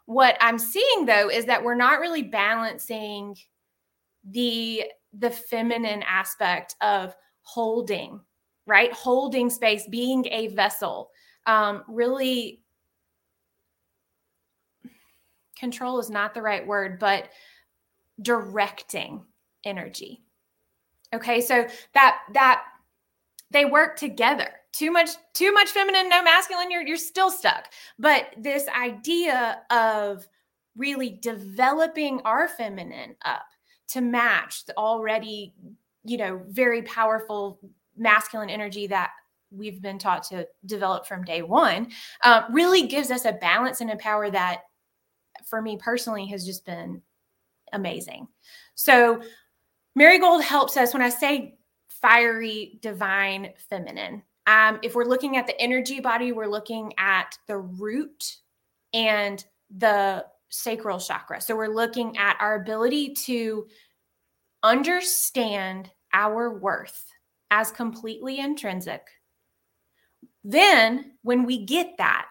What 0.07 0.37
I'm 0.41 0.59
seeing 0.59 1.07
though 1.07 1.29
is 1.29 1.45
that 1.47 1.63
we're 1.63 1.75
not 1.75 2.01
really 2.01 2.23
balancing 2.23 3.37
the 4.29 4.85
the 5.13 5.31
feminine 5.31 6.03
aspect 6.03 6.77
of 6.81 7.15
holding, 7.43 8.21
right? 8.67 8.93
Holding 8.93 9.51
space, 9.51 9.87
being 9.89 10.27
a 10.31 10.49
vessel. 10.49 11.11
Um, 11.47 11.85
really, 11.89 12.63
control 15.59 15.99
is 15.99 16.11
not 16.11 16.35
the 16.35 16.43
right 16.43 16.67
word, 16.67 16.99
but 16.99 17.29
directing 18.23 19.25
energy. 19.65 20.23
Okay, 21.13 21.41
so 21.41 21.67
that 21.95 22.19
that 22.35 22.63
they 23.51 23.65
work 23.65 23.97
together. 23.97 24.49
Too 24.73 24.93
much, 24.93 25.11
too 25.35 25.53
much 25.53 25.71
feminine, 25.71 26.09
no 26.09 26.23
masculine, 26.23 26.71
you're 26.71 26.87
you're 26.87 26.97
still 26.97 27.31
stuck. 27.31 27.67
But 27.99 28.35
this 28.39 28.67
idea 28.69 29.63
of 29.71 30.27
really 30.77 31.19
developing 31.21 32.21
our 32.25 32.49
feminine 32.49 33.17
up 33.25 33.47
to 33.89 34.01
match 34.01 34.67
the 34.67 34.77
already 34.77 35.53
you 36.05 36.17
know, 36.17 36.43
very 36.49 36.83
powerful 36.83 37.59
masculine 37.97 38.51
energy 38.51 38.87
that 38.87 39.11
we've 39.51 39.83
been 39.83 39.99
taught 39.99 40.23
to 40.23 40.47
develop 40.67 41.07
from 41.07 41.25
day 41.25 41.43
one 41.43 41.91
uh, 42.23 42.43
really 42.51 42.87
gives 42.87 43.11
us 43.11 43.25
a 43.25 43.33
balance 43.33 43.81
and 43.81 43.91
a 43.91 43.97
power 43.97 44.31
that 44.31 44.63
for 45.45 45.61
me 45.61 45.77
personally 45.77 46.27
has 46.27 46.47
just 46.47 46.65
been 46.65 47.03
amazing. 47.73 48.29
So 48.75 49.21
marigold 49.97 50.43
helps 50.43 50.77
us. 50.77 50.93
When 50.93 51.03
i 51.03 51.09
say 51.09 51.57
fiery 51.89 52.79
divine 52.81 53.51
feminine 53.69 54.23
um, 54.47 54.79
if 54.83 54.95
we're 54.95 55.05
looking 55.05 55.37
at 55.37 55.47
the 55.47 55.61
energy 55.61 56.01
body 56.01 56.33
we're 56.33 56.47
looking 56.47 56.93
at 56.97 57.37
the 57.47 57.59
root 57.59 58.37
and 58.95 59.45
the 59.77 60.25
sacral 60.51 60.99
chakra. 60.99 61.41
So 61.41 61.57
we're 61.57 61.69
looking 61.69 62.17
at 62.19 62.37
our 62.41 62.57
ability 62.57 63.15
to 63.15 63.67
understand 64.63 65.91
our 66.13 66.59
worth 66.59 67.07
as 67.51 67.71
completely 67.71 68.39
intrinsic, 68.39 69.07
then 70.45 71.13
when 71.23 71.45
we 71.45 71.65
get 71.65 71.97
that, 71.99 72.27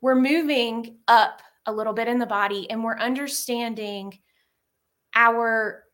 we're 0.00 0.14
moving 0.14 0.98
up 1.08 1.42
a 1.66 1.72
little 1.72 1.92
bit 1.92 2.08
in 2.08 2.18
the 2.18 2.26
body 2.26 2.68
and 2.70 2.82
we're 2.82 2.98
understanding 2.98 4.18
our 5.14 5.84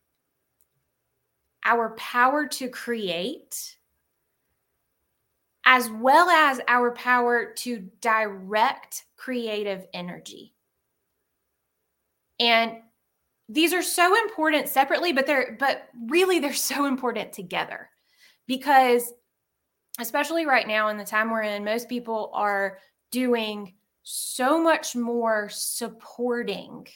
our 1.64 1.90
power 1.96 2.46
to 2.46 2.68
create 2.68 3.77
as 5.66 5.90
well 5.90 6.31
as 6.31 6.61
our 6.66 6.92
power 6.92 7.53
to 7.55 7.90
direct 8.01 9.05
creative 9.18 9.87
energy. 9.92 10.55
And 12.40 12.77
these 13.48 13.72
are 13.72 13.82
so 13.82 14.14
important 14.16 14.68
separately 14.68 15.12
but 15.12 15.26
they're 15.26 15.56
but 15.58 15.88
really 16.08 16.38
they're 16.38 16.52
so 16.52 16.84
important 16.87 17.32
together 17.32 17.88
because 18.46 19.12
especially 20.00 20.46
right 20.46 20.68
now 20.68 20.88
in 20.88 20.96
the 20.96 21.04
time 21.04 21.30
we're 21.30 21.42
in 21.42 21.64
most 21.64 21.88
people 21.88 22.30
are 22.34 22.78
doing 23.11 23.74
so 24.02 24.62
much 24.62 24.94
more 24.94 25.48
supporting 25.50 26.87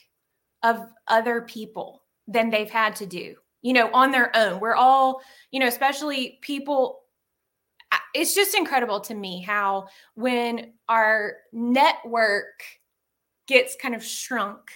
of 0.63 0.87
other 1.09 1.43
people 1.43 2.03
than 2.29 2.51
they've 2.51 2.71
had 2.71 2.95
to 2.97 3.07
do 3.07 3.35
you 3.63 3.73
know 3.73 3.89
on 3.93 4.11
their 4.11 4.37
own. 4.37 4.61
We're 4.61 4.75
all 4.75 5.23
you 5.51 5.61
know 5.61 5.67
especially 5.67 6.39
people 6.43 7.01
it's 8.15 8.35
just 8.35 8.55
incredible 8.55 9.01
to 9.01 9.15
me 9.15 9.43
how 9.43 9.87
when 10.15 10.73
our 10.89 11.37
network 11.53 12.63
gets 13.47 13.77
kind 13.81 13.95
of 13.95 14.05
shrunk 14.05 14.71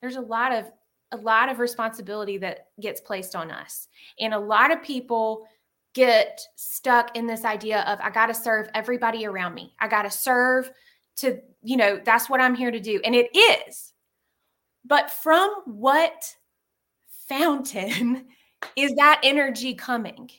there's 0.00 0.16
a 0.16 0.20
lot 0.20 0.52
of 0.52 0.70
a 1.12 1.16
lot 1.16 1.48
of 1.48 1.58
responsibility 1.58 2.36
that 2.38 2.66
gets 2.80 3.00
placed 3.00 3.34
on 3.34 3.50
us. 3.50 3.88
And 4.20 4.34
a 4.34 4.38
lot 4.38 4.70
of 4.70 4.82
people 4.82 5.46
get 5.94 6.40
stuck 6.56 7.16
in 7.16 7.26
this 7.26 7.46
idea 7.46 7.80
of 7.80 7.98
i 8.02 8.10
got 8.10 8.26
to 8.26 8.34
serve 8.34 8.68
everybody 8.74 9.26
around 9.26 9.54
me. 9.54 9.74
I 9.80 9.88
got 9.88 10.02
to 10.02 10.10
serve 10.10 10.70
to 11.16 11.40
you 11.62 11.76
know 11.76 12.00
that's 12.04 12.28
what 12.28 12.40
i'm 12.40 12.54
here 12.54 12.70
to 12.70 12.80
do. 12.80 13.00
And 13.04 13.14
it 13.14 13.34
is. 13.34 13.92
But 14.84 15.10
from 15.10 15.50
what 15.66 16.34
fountain 17.28 18.26
is 18.76 18.94
that 18.96 19.20
energy 19.22 19.74
coming? 19.74 20.30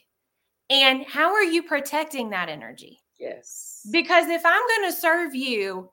And 0.70 1.04
how 1.06 1.34
are 1.34 1.44
you 1.44 1.64
protecting 1.64 2.30
that 2.30 2.48
energy? 2.48 3.02
Yes. 3.20 3.88
Because 3.92 4.28
if 4.28 4.46
i'm 4.46 4.68
going 4.68 4.92
to 4.92 4.98
serve 4.98 5.36
you 5.36 5.90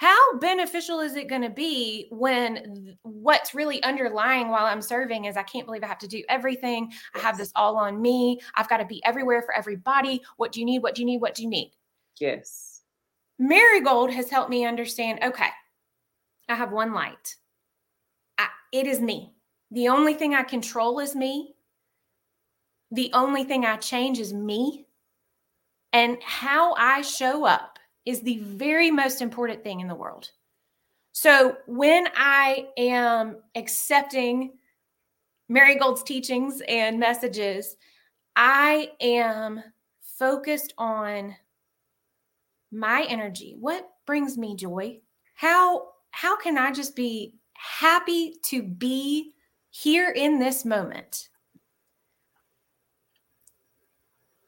how 0.00 0.38
beneficial 0.38 1.00
is 1.00 1.14
it 1.14 1.28
going 1.28 1.42
to 1.42 1.50
be 1.50 2.08
when 2.10 2.96
what's 3.02 3.54
really 3.54 3.82
underlying 3.82 4.48
while 4.48 4.64
I'm 4.64 4.80
serving 4.80 5.26
is 5.26 5.36
I 5.36 5.42
can't 5.42 5.66
believe 5.66 5.84
I 5.84 5.88
have 5.88 5.98
to 5.98 6.08
do 6.08 6.22
everything. 6.30 6.90
I 7.14 7.18
have 7.18 7.36
this 7.36 7.52
all 7.54 7.76
on 7.76 8.00
me. 8.00 8.40
I've 8.54 8.68
got 8.70 8.78
to 8.78 8.86
be 8.86 9.04
everywhere 9.04 9.42
for 9.42 9.54
everybody. 9.54 10.22
What 10.38 10.52
do 10.52 10.60
you 10.60 10.64
need? 10.64 10.78
What 10.78 10.94
do 10.94 11.02
you 11.02 11.06
need? 11.06 11.20
What 11.20 11.34
do 11.34 11.42
you 11.42 11.50
need? 11.50 11.72
Yes. 12.18 12.80
Marigold 13.38 14.10
has 14.10 14.30
helped 14.30 14.48
me 14.48 14.64
understand 14.64 15.18
okay, 15.22 15.50
I 16.48 16.54
have 16.54 16.72
one 16.72 16.94
light. 16.94 17.36
I, 18.38 18.46
it 18.72 18.86
is 18.86 19.02
me. 19.02 19.34
The 19.70 19.88
only 19.88 20.14
thing 20.14 20.34
I 20.34 20.44
control 20.44 21.00
is 21.00 21.14
me. 21.14 21.56
The 22.90 23.10
only 23.12 23.44
thing 23.44 23.66
I 23.66 23.76
change 23.76 24.18
is 24.18 24.32
me. 24.32 24.86
And 25.92 26.16
how 26.22 26.72
I 26.78 27.02
show 27.02 27.44
up 27.44 27.79
is 28.06 28.22
the 28.22 28.38
very 28.38 28.90
most 28.90 29.20
important 29.20 29.62
thing 29.62 29.80
in 29.80 29.88
the 29.88 29.94
world. 29.94 30.30
So 31.12 31.56
when 31.66 32.06
I 32.16 32.68
am 32.76 33.36
accepting 33.54 34.52
Marigold's 35.48 36.02
teachings 36.02 36.62
and 36.68 36.98
messages, 36.98 37.76
I 38.36 38.92
am 39.00 39.62
focused 40.00 40.72
on 40.78 41.34
my 42.70 43.04
energy. 43.08 43.56
What 43.58 43.88
brings 44.06 44.38
me 44.38 44.54
joy? 44.54 45.00
How 45.34 45.88
how 46.12 46.36
can 46.36 46.58
I 46.58 46.72
just 46.72 46.94
be 46.96 47.34
happy 47.54 48.34
to 48.44 48.62
be 48.62 49.34
here 49.70 50.10
in 50.10 50.38
this 50.38 50.64
moment? 50.64 51.28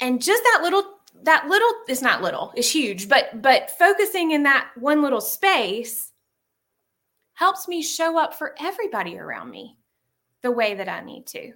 And 0.01 0.21
just 0.23 0.43
that 0.43 0.61
little 0.63 0.99
that 1.23 1.47
little 1.49 1.71
is 1.89 2.03
not 2.03 2.23
little, 2.23 2.53
it's 2.57 2.71
huge, 2.71 3.09
but 3.09 3.43
but 3.43 3.71
focusing 3.73 4.33
in 4.33 4.43
that 4.45 4.71
one 4.77 5.03
little 5.03 5.21
space 5.21 6.13
helps 7.35 7.67
me 7.67 7.83
show 7.83 8.19
up 8.19 8.35
for 8.35 8.55
everybody 8.61 9.19
around 9.19 9.51
me 9.51 9.79
the 10.43 10.51
way 10.51 10.75
that 10.75 10.89
I 10.89 11.01
need 11.01 11.27
to. 11.29 11.53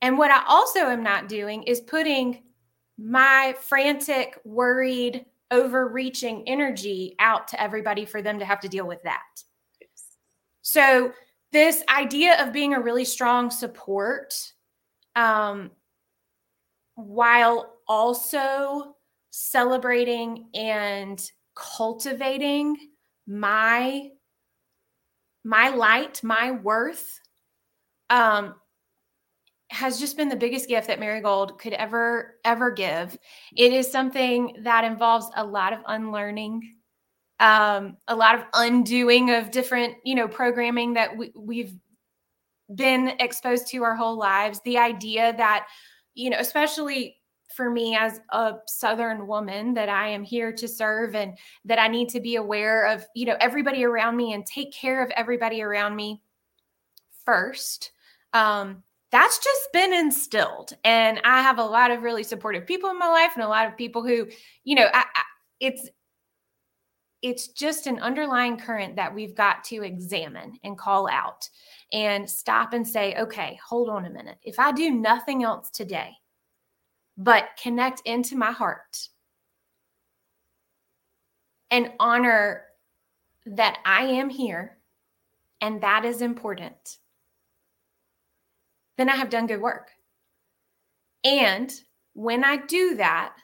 And 0.00 0.18
what 0.18 0.30
I 0.30 0.44
also 0.46 0.80
am 0.80 1.02
not 1.02 1.28
doing 1.28 1.62
is 1.64 1.80
putting 1.80 2.42
my 2.98 3.54
frantic, 3.60 4.38
worried, 4.44 5.24
overreaching 5.50 6.44
energy 6.48 7.14
out 7.18 7.48
to 7.48 7.60
everybody 7.60 8.04
for 8.04 8.22
them 8.22 8.38
to 8.38 8.44
have 8.44 8.60
to 8.60 8.68
deal 8.68 8.86
with 8.86 9.02
that. 9.02 9.22
Yes. 9.80 10.16
So, 10.62 11.12
this 11.52 11.82
idea 11.88 12.42
of 12.42 12.52
being 12.52 12.72
a 12.72 12.80
really 12.80 13.04
strong 13.04 13.50
support 13.50 14.34
um, 15.14 15.70
while 16.94 17.74
also 17.92 18.96
celebrating 19.30 20.48
and 20.54 21.30
cultivating 21.54 22.74
my 23.26 24.08
my 25.44 25.68
light 25.68 26.22
my 26.22 26.52
worth 26.52 27.20
um 28.08 28.54
has 29.70 30.00
just 30.00 30.16
been 30.16 30.30
the 30.30 30.36
biggest 30.36 30.68
gift 30.68 30.86
that 30.86 31.00
Marigold 31.00 31.58
could 31.58 31.74
ever 31.74 32.36
ever 32.44 32.70
give. 32.70 33.18
It 33.56 33.72
is 33.74 33.90
something 33.90 34.56
that 34.60 34.84
involves 34.84 35.26
a 35.36 35.44
lot 35.44 35.74
of 35.74 35.80
unlearning, 35.86 36.76
um, 37.40 37.98
a 38.08 38.16
lot 38.16 38.34
of 38.34 38.44
undoing 38.54 39.30
of 39.30 39.50
different, 39.50 39.96
you 40.04 40.14
know, 40.14 40.28
programming 40.28 40.94
that 40.94 41.16
we, 41.16 41.32
we've 41.34 41.74
been 42.74 43.14
exposed 43.18 43.68
to 43.68 43.82
our 43.82 43.96
whole 43.96 44.18
lives. 44.18 44.60
The 44.64 44.78
idea 44.78 45.34
that, 45.36 45.66
you 46.14 46.30
know, 46.30 46.38
especially 46.38 47.16
for 47.54 47.70
me 47.70 47.96
as 47.96 48.20
a 48.30 48.54
southern 48.66 49.26
woman 49.26 49.74
that 49.74 49.88
i 49.88 50.08
am 50.08 50.22
here 50.22 50.52
to 50.52 50.66
serve 50.66 51.14
and 51.14 51.36
that 51.64 51.78
i 51.78 51.88
need 51.88 52.08
to 52.08 52.20
be 52.20 52.36
aware 52.36 52.86
of 52.86 53.04
you 53.14 53.24
know 53.24 53.36
everybody 53.40 53.84
around 53.84 54.16
me 54.16 54.32
and 54.32 54.44
take 54.46 54.72
care 54.72 55.02
of 55.04 55.10
everybody 55.12 55.62
around 55.62 55.94
me 55.96 56.20
first. 57.24 57.92
Um 58.32 58.82
that's 59.10 59.38
just 59.38 59.72
been 59.74 59.92
instilled 59.92 60.72
and 60.84 61.20
i 61.22 61.42
have 61.42 61.58
a 61.58 61.64
lot 61.64 61.90
of 61.90 62.02
really 62.02 62.22
supportive 62.22 62.66
people 62.66 62.88
in 62.88 62.98
my 62.98 63.08
life 63.08 63.32
and 63.34 63.44
a 63.44 63.48
lot 63.48 63.68
of 63.68 63.76
people 63.76 64.02
who 64.02 64.26
you 64.64 64.74
know 64.74 64.86
I, 64.92 65.00
I, 65.00 65.22
it's 65.60 65.90
it's 67.20 67.48
just 67.48 67.86
an 67.86 68.00
underlying 68.00 68.56
current 68.56 68.96
that 68.96 69.14
we've 69.14 69.34
got 69.34 69.62
to 69.64 69.82
examine 69.82 70.58
and 70.64 70.78
call 70.78 71.08
out 71.08 71.48
and 71.92 72.28
stop 72.28 72.72
and 72.72 72.88
say 72.88 73.14
okay 73.16 73.58
hold 73.64 73.90
on 73.90 74.06
a 74.06 74.10
minute. 74.10 74.38
If 74.42 74.58
i 74.58 74.72
do 74.72 74.90
nothing 74.90 75.44
else 75.44 75.70
today 75.70 76.12
but 77.16 77.50
connect 77.62 78.02
into 78.04 78.36
my 78.36 78.50
heart 78.50 79.08
and 81.70 81.92
honor 82.00 82.64
that 83.46 83.78
i 83.84 84.04
am 84.04 84.28
here 84.28 84.78
and 85.60 85.82
that 85.82 86.04
is 86.04 86.22
important 86.22 86.98
then 89.02 89.08
I 89.08 89.16
have 89.16 89.30
done 89.30 89.46
good 89.46 89.60
work. 89.60 89.90
And 91.24 91.72
when 92.14 92.44
I 92.44 92.56
do 92.56 92.96
that, 92.96 93.34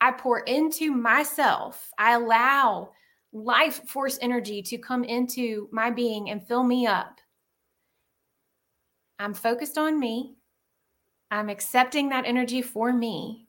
I 0.00 0.12
pour 0.12 0.40
into 0.40 0.92
myself, 0.92 1.90
I 1.98 2.12
allow 2.12 2.90
life 3.32 3.80
force 3.88 4.18
energy 4.20 4.62
to 4.62 4.78
come 4.78 5.02
into 5.02 5.68
my 5.72 5.90
being 5.90 6.30
and 6.30 6.46
fill 6.46 6.62
me 6.62 6.86
up. 6.86 7.20
I'm 9.18 9.34
focused 9.34 9.78
on 9.78 9.98
me. 9.98 10.36
I'm 11.34 11.48
accepting 11.48 12.08
that 12.08 12.26
energy 12.26 12.62
for 12.62 12.92
me. 12.92 13.48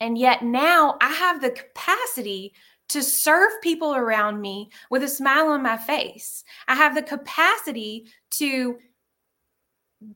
And 0.00 0.18
yet 0.18 0.42
now 0.42 0.96
I 1.00 1.12
have 1.12 1.40
the 1.40 1.50
capacity 1.50 2.52
to 2.88 3.02
serve 3.02 3.52
people 3.62 3.94
around 3.94 4.40
me 4.40 4.70
with 4.90 5.02
a 5.02 5.08
smile 5.08 5.48
on 5.48 5.62
my 5.62 5.76
face. 5.76 6.44
I 6.68 6.74
have 6.74 6.94
the 6.94 7.02
capacity 7.02 8.06
to 8.32 8.78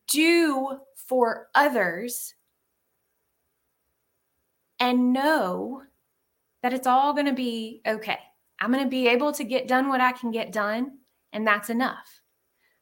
do 0.08 0.78
for 1.06 1.48
others 1.54 2.34
and 4.80 5.12
know 5.12 5.82
that 6.62 6.72
it's 6.72 6.86
all 6.86 7.14
going 7.14 7.26
to 7.26 7.32
be 7.32 7.80
okay. 7.86 8.18
I'm 8.60 8.72
going 8.72 8.84
to 8.84 8.90
be 8.90 9.08
able 9.08 9.32
to 9.32 9.44
get 9.44 9.68
done 9.68 9.88
what 9.88 10.00
I 10.00 10.12
can 10.12 10.32
get 10.32 10.52
done, 10.52 10.98
and 11.32 11.46
that's 11.46 11.70
enough. 11.70 12.20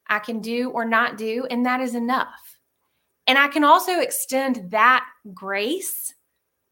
I 0.09 0.18
can 0.18 0.40
do 0.40 0.70
or 0.70 0.87
not 0.87 1.18
do, 1.18 1.46
and 1.50 1.66
that 1.66 1.81
is 1.81 1.94
enough. 1.94 2.56
And 3.26 3.38
I 3.38 3.48
can 3.48 3.64
also 3.64 4.00
extend 4.00 4.70
that 4.70 5.04
grace 5.34 6.14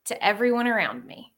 to 0.06 0.24
everyone 0.24 0.68
around 0.68 1.04
me. 1.04 1.32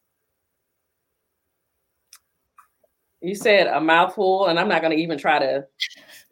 You 3.22 3.34
said 3.34 3.66
a 3.66 3.80
mouthful, 3.80 4.46
and 4.46 4.58
I'm 4.58 4.68
not 4.68 4.82
going 4.82 4.96
to 4.96 5.02
even 5.02 5.18
try 5.18 5.38
to 5.38 5.66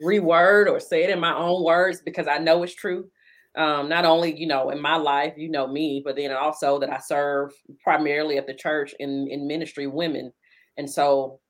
reword 0.03 0.69
or 0.71 0.79
say 0.81 1.03
it 1.03 1.11
in 1.11 1.19
my 1.19 1.35
own 1.35 1.65
words 1.65 2.03
because 2.05 2.29
I 2.29 2.39
know 2.39 2.63
it's 2.63 2.75
true. 2.75 3.09
Um, 3.57 3.89
not 3.89 4.05
only 4.05 4.37
you 4.37 4.47
know 4.47 4.71
in 4.71 4.81
my 4.81 4.97
life, 4.97 5.35
you 5.37 5.49
know 5.49 5.67
me, 5.67 6.03
but 6.05 6.17
then 6.17 6.33
also 6.33 6.79
that 6.81 6.93
I 6.93 6.99
serve 6.99 7.53
primarily 7.83 8.37
at 8.37 8.47
the 8.47 8.55
church 8.55 8.95
in 8.99 9.29
in 9.29 9.47
ministry 9.47 9.87
women, 9.87 10.33
and 10.77 10.91
so 10.91 11.41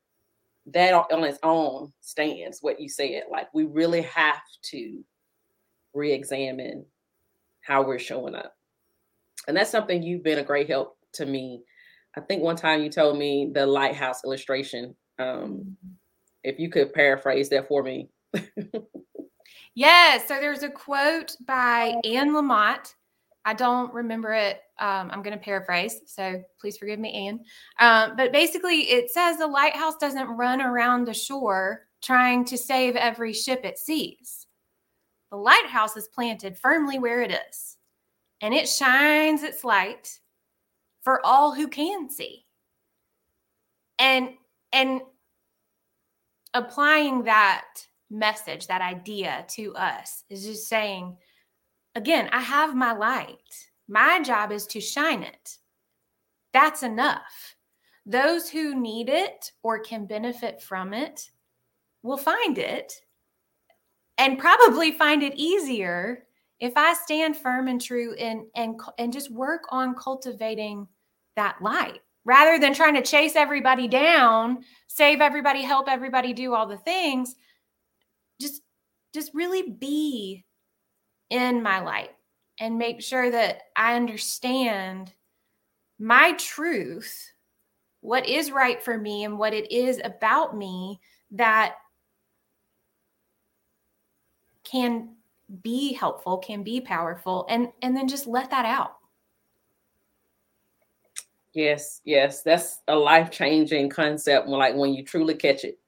that 0.67 0.95
on 0.95 1.25
its 1.25 1.39
own 1.43 1.93
stands 2.01 2.59
what 2.61 2.81
you 2.81 2.89
said. 2.89 3.25
Like 3.31 3.53
we 3.53 3.65
really 3.65 4.03
have 4.03 4.43
to 4.71 5.03
re-examine 5.95 6.85
how 7.67 7.83
we're 7.83 7.99
showing 7.99 8.35
up, 8.35 8.55
and 9.49 9.57
that's 9.57 9.71
something 9.71 10.03
you've 10.03 10.23
been 10.23 10.39
a 10.39 10.45
great 10.45 10.69
help 10.69 10.97
to 11.15 11.27
me. 11.27 11.63
I 12.17 12.21
think 12.21 12.43
one 12.43 12.57
time 12.57 12.83
you 12.83 12.91
told 12.91 13.19
me 13.19 13.51
the 13.53 13.67
lighthouse 13.67 14.25
illustration. 14.25 14.95
Um, 15.19 15.77
if 16.43 16.59
you 16.59 16.69
could 16.69 16.93
paraphrase 16.93 17.49
that 17.51 17.69
for 17.69 17.83
me, 17.83 18.09
yes. 19.75 20.29
So 20.29 20.41
there's 20.41 20.63
a 20.63 20.71
quote 20.71 21.37
by 21.47 21.95
Anne 22.05 22.31
Lamott. 22.31 22.95
I 23.45 23.55
don't 23.55 23.93
remember 23.93 24.33
it. 24.33 24.61
Um, 24.81 25.11
I'm 25.13 25.23
going 25.23 25.37
to 25.37 25.43
paraphrase. 25.43 26.01
So 26.07 26.43
please 26.61 26.77
forgive 26.79 26.99
me, 26.99 27.29
Anne. 27.29 27.41
Um, 27.79 28.17
but 28.17 28.33
basically, 28.33 28.91
it 28.91 29.11
says 29.11 29.37
the 29.37 29.47
lighthouse 29.47 29.97
doesn't 29.97 30.29
run 30.29 30.61
around 30.61 31.07
the 31.07 31.15
shore 31.15 31.87
trying 32.03 32.45
to 32.47 32.59
save 32.59 32.97
every 32.97 33.33
ship 33.33 33.65
it 33.65 33.79
sees. 33.79 34.47
The 35.35 35.41
lighthouse 35.41 35.97
is 35.97 36.07
planted 36.07 36.57
firmly 36.57 37.01
where 37.01 37.21
it 37.21 37.33
is, 37.33 37.77
and 38.41 38.55
it 38.55 38.69
shines 38.69 39.43
its 39.43 39.65
light 39.65 40.21
for 41.03 41.27
all 41.27 41.53
who 41.53 41.67
can 41.67 42.09
see. 42.09 42.47
And 43.99 44.29
and 44.73 45.01
applying 46.55 47.25
that 47.25 47.65
message, 48.11 48.69
that 48.69 48.81
idea 48.81 49.45
to 49.57 49.75
us 49.75 50.23
is 50.31 50.45
just 50.45 50.69
saying, 50.69 51.17
again, 51.97 52.29
I 52.31 52.41
have 52.41 52.77
my 52.77 52.93
light. 52.93 53.67
My 53.89 54.23
job 54.23 54.53
is 54.53 54.69
to 54.69 54.81
shine 54.81 55.25
it. 55.25 55.59
That's 56.53 56.85
enough. 56.85 57.57
Those 58.07 58.49
who 58.49 58.81
need 58.81 59.09
it 59.09 59.51
or 59.65 59.81
can 59.81 60.07
benefit 60.07 60.63
from 60.63 60.95
it 60.95 61.29
will 62.05 62.19
find 62.19 62.57
it 62.57 63.01
and 64.19 64.39
probably 64.39 64.93
find 64.93 65.23
it 65.23 65.35
easier 65.37 66.25
if 66.61 66.73
I 66.77 66.95
stand 66.95 67.37
firm 67.37 67.69
and 67.69 67.81
true 67.81 68.15
and 68.15 68.47
and 68.55 68.81
and 68.99 69.13
just 69.13 69.31
work 69.31 69.63
on 69.71 69.95
cultivating 69.95 70.87
that 71.37 71.61
light. 71.61 72.01
Rather 72.27 72.59
than 72.59 72.73
trying 72.73 72.95
to 72.95 73.03
chase 73.03 73.37
everybody 73.37 73.87
down, 73.87 74.65
save 74.87 75.21
everybody, 75.21 75.61
help 75.61 75.89
everybody 75.91 76.33
do 76.33 76.55
all 76.55 76.67
the 76.67 76.79
things 76.79 77.37
just 78.41 78.63
just 79.13 79.33
really 79.35 79.71
be 79.71 80.45
in 81.31 81.63
my 81.63 81.81
light 81.81 82.11
and 82.61 82.79
make 82.79 83.03
sure 83.03 83.31
that 83.31 83.63
I 83.77 83.95
understand 83.95 85.13
my 85.99 86.33
truth 86.33 87.31
what 88.01 88.29
is 88.29 88.51
right 88.51 88.83
for 88.83 88.99
me 88.99 89.25
and 89.25 89.39
what 89.39 89.55
it 89.55 89.71
is 89.73 90.01
about 90.05 90.57
me 90.57 91.01
that 91.31 91.77
can 94.75 95.15
be 95.63 95.93
helpful 95.93 96.39
can 96.39 96.63
be 96.63 96.81
powerful 96.81 97.47
and 97.49 97.69
and 97.83 97.97
then 97.97 98.09
just 98.09 98.27
let 98.27 98.51
that 98.51 98.65
out. 98.65 98.97
Yes 101.53 102.01
yes 102.05 102.43
that's 102.43 102.81
a 102.89 102.97
life-changing 102.97 103.91
concept 103.91 104.49
like 104.49 104.75
when 104.75 104.93
you 104.93 105.05
truly 105.05 105.35
catch 105.35 105.65
it. 105.65 105.79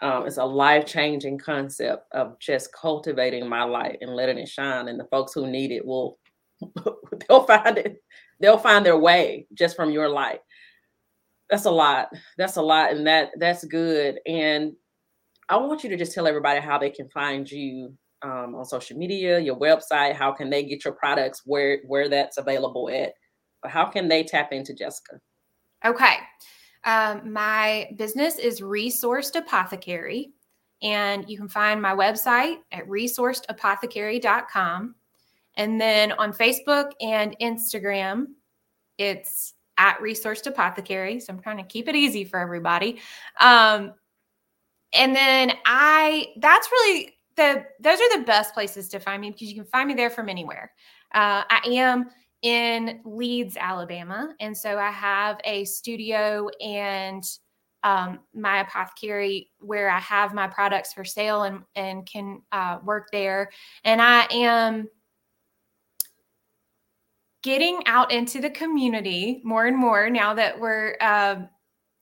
Um, 0.00 0.26
it's 0.26 0.36
a 0.36 0.44
life-changing 0.44 1.38
concept 1.38 2.12
of 2.12 2.38
just 2.38 2.72
cultivating 2.72 3.48
my 3.48 3.62
light 3.64 3.98
and 4.02 4.14
letting 4.14 4.38
it 4.38 4.48
shine 4.48 4.88
and 4.88 5.00
the 5.00 5.04
folks 5.04 5.32
who 5.32 5.46
need 5.46 5.70
it 5.70 5.84
will 5.84 6.18
they'll 7.28 7.44
find 7.44 7.78
it 7.78 8.02
they'll 8.40 8.58
find 8.58 8.84
their 8.84 8.98
way 8.98 9.46
just 9.54 9.76
from 9.76 9.90
your 9.90 10.08
light. 10.08 10.40
That's 11.50 11.66
a 11.66 11.70
lot 11.70 12.08
that's 12.38 12.56
a 12.56 12.62
lot 12.62 12.92
and 12.92 13.06
that 13.06 13.32
that's 13.38 13.64
good 13.64 14.20
and 14.26 14.72
i 15.48 15.56
want 15.56 15.84
you 15.84 15.90
to 15.90 15.96
just 15.96 16.12
tell 16.12 16.26
everybody 16.26 16.60
how 16.60 16.76
they 16.76 16.90
can 16.90 17.08
find 17.10 17.48
you 17.48 17.96
um, 18.22 18.54
on 18.54 18.64
social 18.64 18.96
media, 18.96 19.38
your 19.38 19.58
website? 19.58 20.14
How 20.14 20.32
can 20.32 20.48
they 20.50 20.64
get 20.64 20.84
your 20.84 20.94
products 20.94 21.42
where 21.44 21.80
where 21.86 22.08
that's 22.08 22.38
available 22.38 22.88
at? 22.90 23.12
But 23.62 23.70
how 23.70 23.86
can 23.86 24.08
they 24.08 24.24
tap 24.24 24.52
into 24.52 24.74
Jessica? 24.74 25.20
Okay. 25.84 26.16
Um, 26.84 27.32
my 27.32 27.88
business 27.96 28.38
is 28.38 28.60
Resourced 28.60 29.36
Apothecary, 29.36 30.32
and 30.82 31.28
you 31.28 31.36
can 31.36 31.48
find 31.48 31.82
my 31.82 31.94
website 31.94 32.58
at 32.72 32.86
resourcedapothecary.com. 32.86 34.94
And 35.56 35.80
then 35.80 36.12
on 36.12 36.32
Facebook 36.32 36.92
and 37.00 37.36
Instagram, 37.40 38.26
it's 38.98 39.54
at 39.78 39.98
Resourced 39.98 40.46
Apothecary. 40.46 41.20
So 41.20 41.32
I'm 41.32 41.40
trying 41.40 41.58
to 41.58 41.64
keep 41.64 41.88
it 41.88 41.96
easy 41.96 42.24
for 42.24 42.38
everybody. 42.38 43.00
Um, 43.40 43.94
and 44.92 45.14
then 45.14 45.52
I, 45.64 46.28
that's 46.38 46.70
really 46.70 47.15
the 47.36 47.64
those 47.80 48.00
are 48.00 48.18
the 48.18 48.24
best 48.24 48.54
places 48.54 48.88
to 48.88 48.98
find 48.98 49.20
me 49.20 49.30
because 49.30 49.48
you 49.48 49.54
can 49.54 49.66
find 49.66 49.88
me 49.88 49.94
there 49.94 50.10
from 50.10 50.28
anywhere. 50.28 50.72
Uh, 51.14 51.42
I 51.48 51.60
am 51.66 52.10
in 52.42 53.00
Leeds, 53.04 53.56
Alabama, 53.58 54.34
and 54.40 54.56
so 54.56 54.78
I 54.78 54.90
have 54.90 55.38
a 55.44 55.64
studio 55.64 56.48
and 56.60 57.22
um, 57.82 58.20
my 58.34 58.60
apothecary 58.60 59.50
where 59.60 59.88
I 59.88 60.00
have 60.00 60.34
my 60.34 60.48
products 60.48 60.92
for 60.92 61.04
sale 61.04 61.44
and 61.44 61.62
and 61.74 62.06
can 62.06 62.42
uh, 62.52 62.78
work 62.84 63.08
there. 63.12 63.50
And 63.84 64.02
I 64.02 64.26
am 64.30 64.88
getting 67.42 67.80
out 67.86 68.10
into 68.10 68.40
the 68.40 68.50
community 68.50 69.40
more 69.44 69.66
and 69.66 69.76
more 69.76 70.10
now 70.10 70.34
that 70.34 70.58
we're 70.58 70.96
uh, 71.00 71.36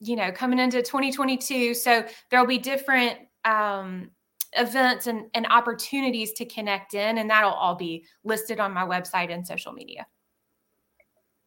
you 0.00 0.16
know 0.16 0.32
coming 0.32 0.58
into 0.58 0.80
2022. 0.80 1.74
So 1.74 2.04
there'll 2.30 2.46
be 2.46 2.58
different 2.58 3.18
um, 3.44 4.10
events 4.56 5.06
and, 5.06 5.26
and 5.34 5.46
opportunities 5.46 6.32
to 6.34 6.44
connect 6.44 6.94
in. 6.94 7.18
And 7.18 7.28
that'll 7.28 7.52
all 7.52 7.74
be 7.74 8.04
listed 8.24 8.60
on 8.60 8.72
my 8.72 8.84
website 8.84 9.32
and 9.32 9.46
social 9.46 9.72
media. 9.72 10.06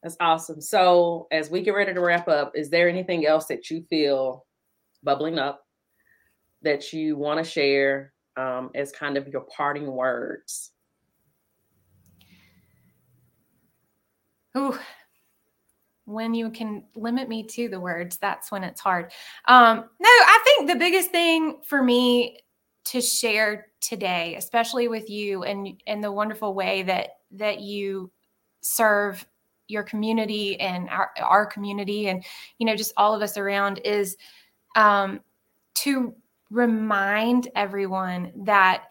That's 0.04 0.17
awesome. 0.20 0.62
So, 0.62 1.28
as 1.32 1.50
we 1.50 1.62
get 1.62 1.74
ready 1.74 1.93
to 1.93 2.00
wrap 2.00 2.28
up, 2.28 2.52
is 2.56 2.70
there 2.70 2.88
anything 2.88 3.26
else 3.26 3.46
that 3.48 3.70
you 3.70 3.84
feel 3.89 4.46
bubbling 5.04 5.39
up 5.39 5.65
that 6.62 6.93
you 6.93 7.15
want 7.15 7.43
to 7.43 7.50
share 7.50 8.13
um, 8.36 8.70
as 8.76 8.91
kind 8.91 9.17
of 9.17 9.28
your 9.28 9.41
parting 9.41 9.88
words? 9.88 10.72
Ooh, 14.56 14.78
when 16.06 16.34
you 16.34 16.50
can 16.50 16.86
limit 16.96 17.28
me 17.28 17.43
to 17.43 17.67
the 17.67 17.80
words, 17.80 18.17
that's 18.17 18.52
when 18.52 18.63
it's 18.63 18.80
hard. 18.80 19.12
Um, 19.46 19.78
no, 20.00 20.10
I 20.10 20.41
think 20.43 20.70
the 20.70 20.76
biggest 20.76 21.12
thing 21.12 21.60
for 21.63 21.84
me 21.84 22.39
to 22.88 23.02
share 23.02 23.67
today, 23.82 24.36
especially 24.36 24.88
with 24.88 25.10
you 25.10 25.43
and 25.43 25.82
and 25.88 26.04
the 26.04 26.12
wonderful 26.12 26.54
way 26.54 26.84
that 26.84 27.17
that 27.32 27.60
you 27.60 28.12
serve 28.62 29.26
your 29.67 29.84
community 29.84 30.60
and 30.60 30.89
our, 30.89 31.12
our 31.21 31.45
community 31.45 32.08
and 32.08 32.23
you 32.58 32.65
know 32.65 32.76
just 32.76 32.93
all 32.95 33.13
of 33.13 33.21
us 33.21 33.38
around 33.38 33.80
is 33.80 34.15
um, 34.76 35.19
to 35.76 36.13
remind 36.50 37.50
everyone 37.56 38.32
that 38.36 38.86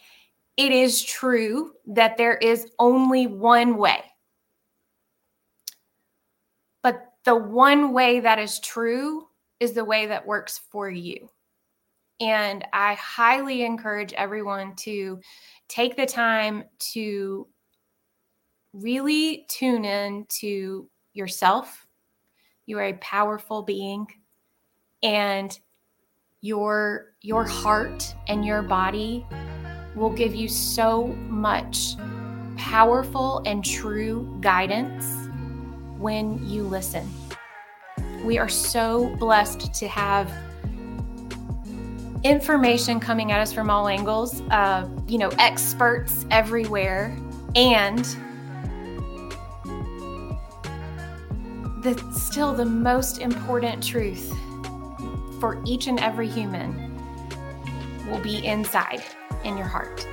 it 0.58 0.72
is 0.72 1.02
true 1.02 1.72
that 1.86 2.16
there 2.16 2.36
is 2.36 2.70
only 2.78 3.26
one 3.26 3.76
way. 3.76 4.04
But 6.82 7.12
the 7.24 7.36
one 7.36 7.92
way 7.92 8.20
that 8.20 8.38
is 8.38 8.60
true 8.60 9.28
is 9.58 9.72
the 9.72 9.84
way 9.84 10.06
that 10.06 10.26
works 10.26 10.60
for 10.70 10.90
you 10.90 11.30
and 12.20 12.64
I 12.72 12.94
highly 12.94 13.64
encourage 13.64 14.12
everyone 14.14 14.74
to 14.76 15.20
take 15.68 15.96
the 15.96 16.06
time 16.06 16.64
to 16.92 17.46
really 18.72 19.46
tune 19.48 19.84
in 19.84 20.26
to 20.40 20.88
yourself. 21.12 21.86
You 22.66 22.78
are 22.78 22.86
a 22.86 22.92
powerful 22.94 23.62
being 23.62 24.06
and 25.02 25.58
your 26.40 27.14
your 27.22 27.44
heart 27.44 28.14
and 28.28 28.44
your 28.44 28.62
body 28.62 29.26
will 29.94 30.10
give 30.10 30.34
you 30.34 30.48
so 30.48 31.06
much 31.28 31.96
powerful 32.56 33.42
and 33.46 33.64
true 33.64 34.38
guidance 34.40 35.28
when 35.98 36.46
you 36.46 36.62
listen. 36.62 37.10
We 38.24 38.38
are 38.38 38.48
so 38.48 39.14
blessed 39.16 39.72
to 39.74 39.88
have 39.88 40.30
information 42.26 42.98
coming 42.98 43.32
at 43.32 43.40
us 43.40 43.52
from 43.52 43.70
all 43.70 43.88
angles, 43.88 44.40
uh, 44.50 44.88
you 45.06 45.18
know, 45.18 45.28
experts 45.38 46.26
everywhere, 46.30 47.16
and 47.54 48.04
the 51.82 51.96
still 52.12 52.52
the 52.52 52.64
most 52.64 53.18
important 53.18 53.82
truth 53.82 54.28
for 55.40 55.62
each 55.64 55.86
and 55.86 56.00
every 56.00 56.28
human 56.28 56.92
will 58.10 58.20
be 58.20 58.44
inside 58.44 59.02
in 59.44 59.56
your 59.56 59.66
heart. 59.66 60.06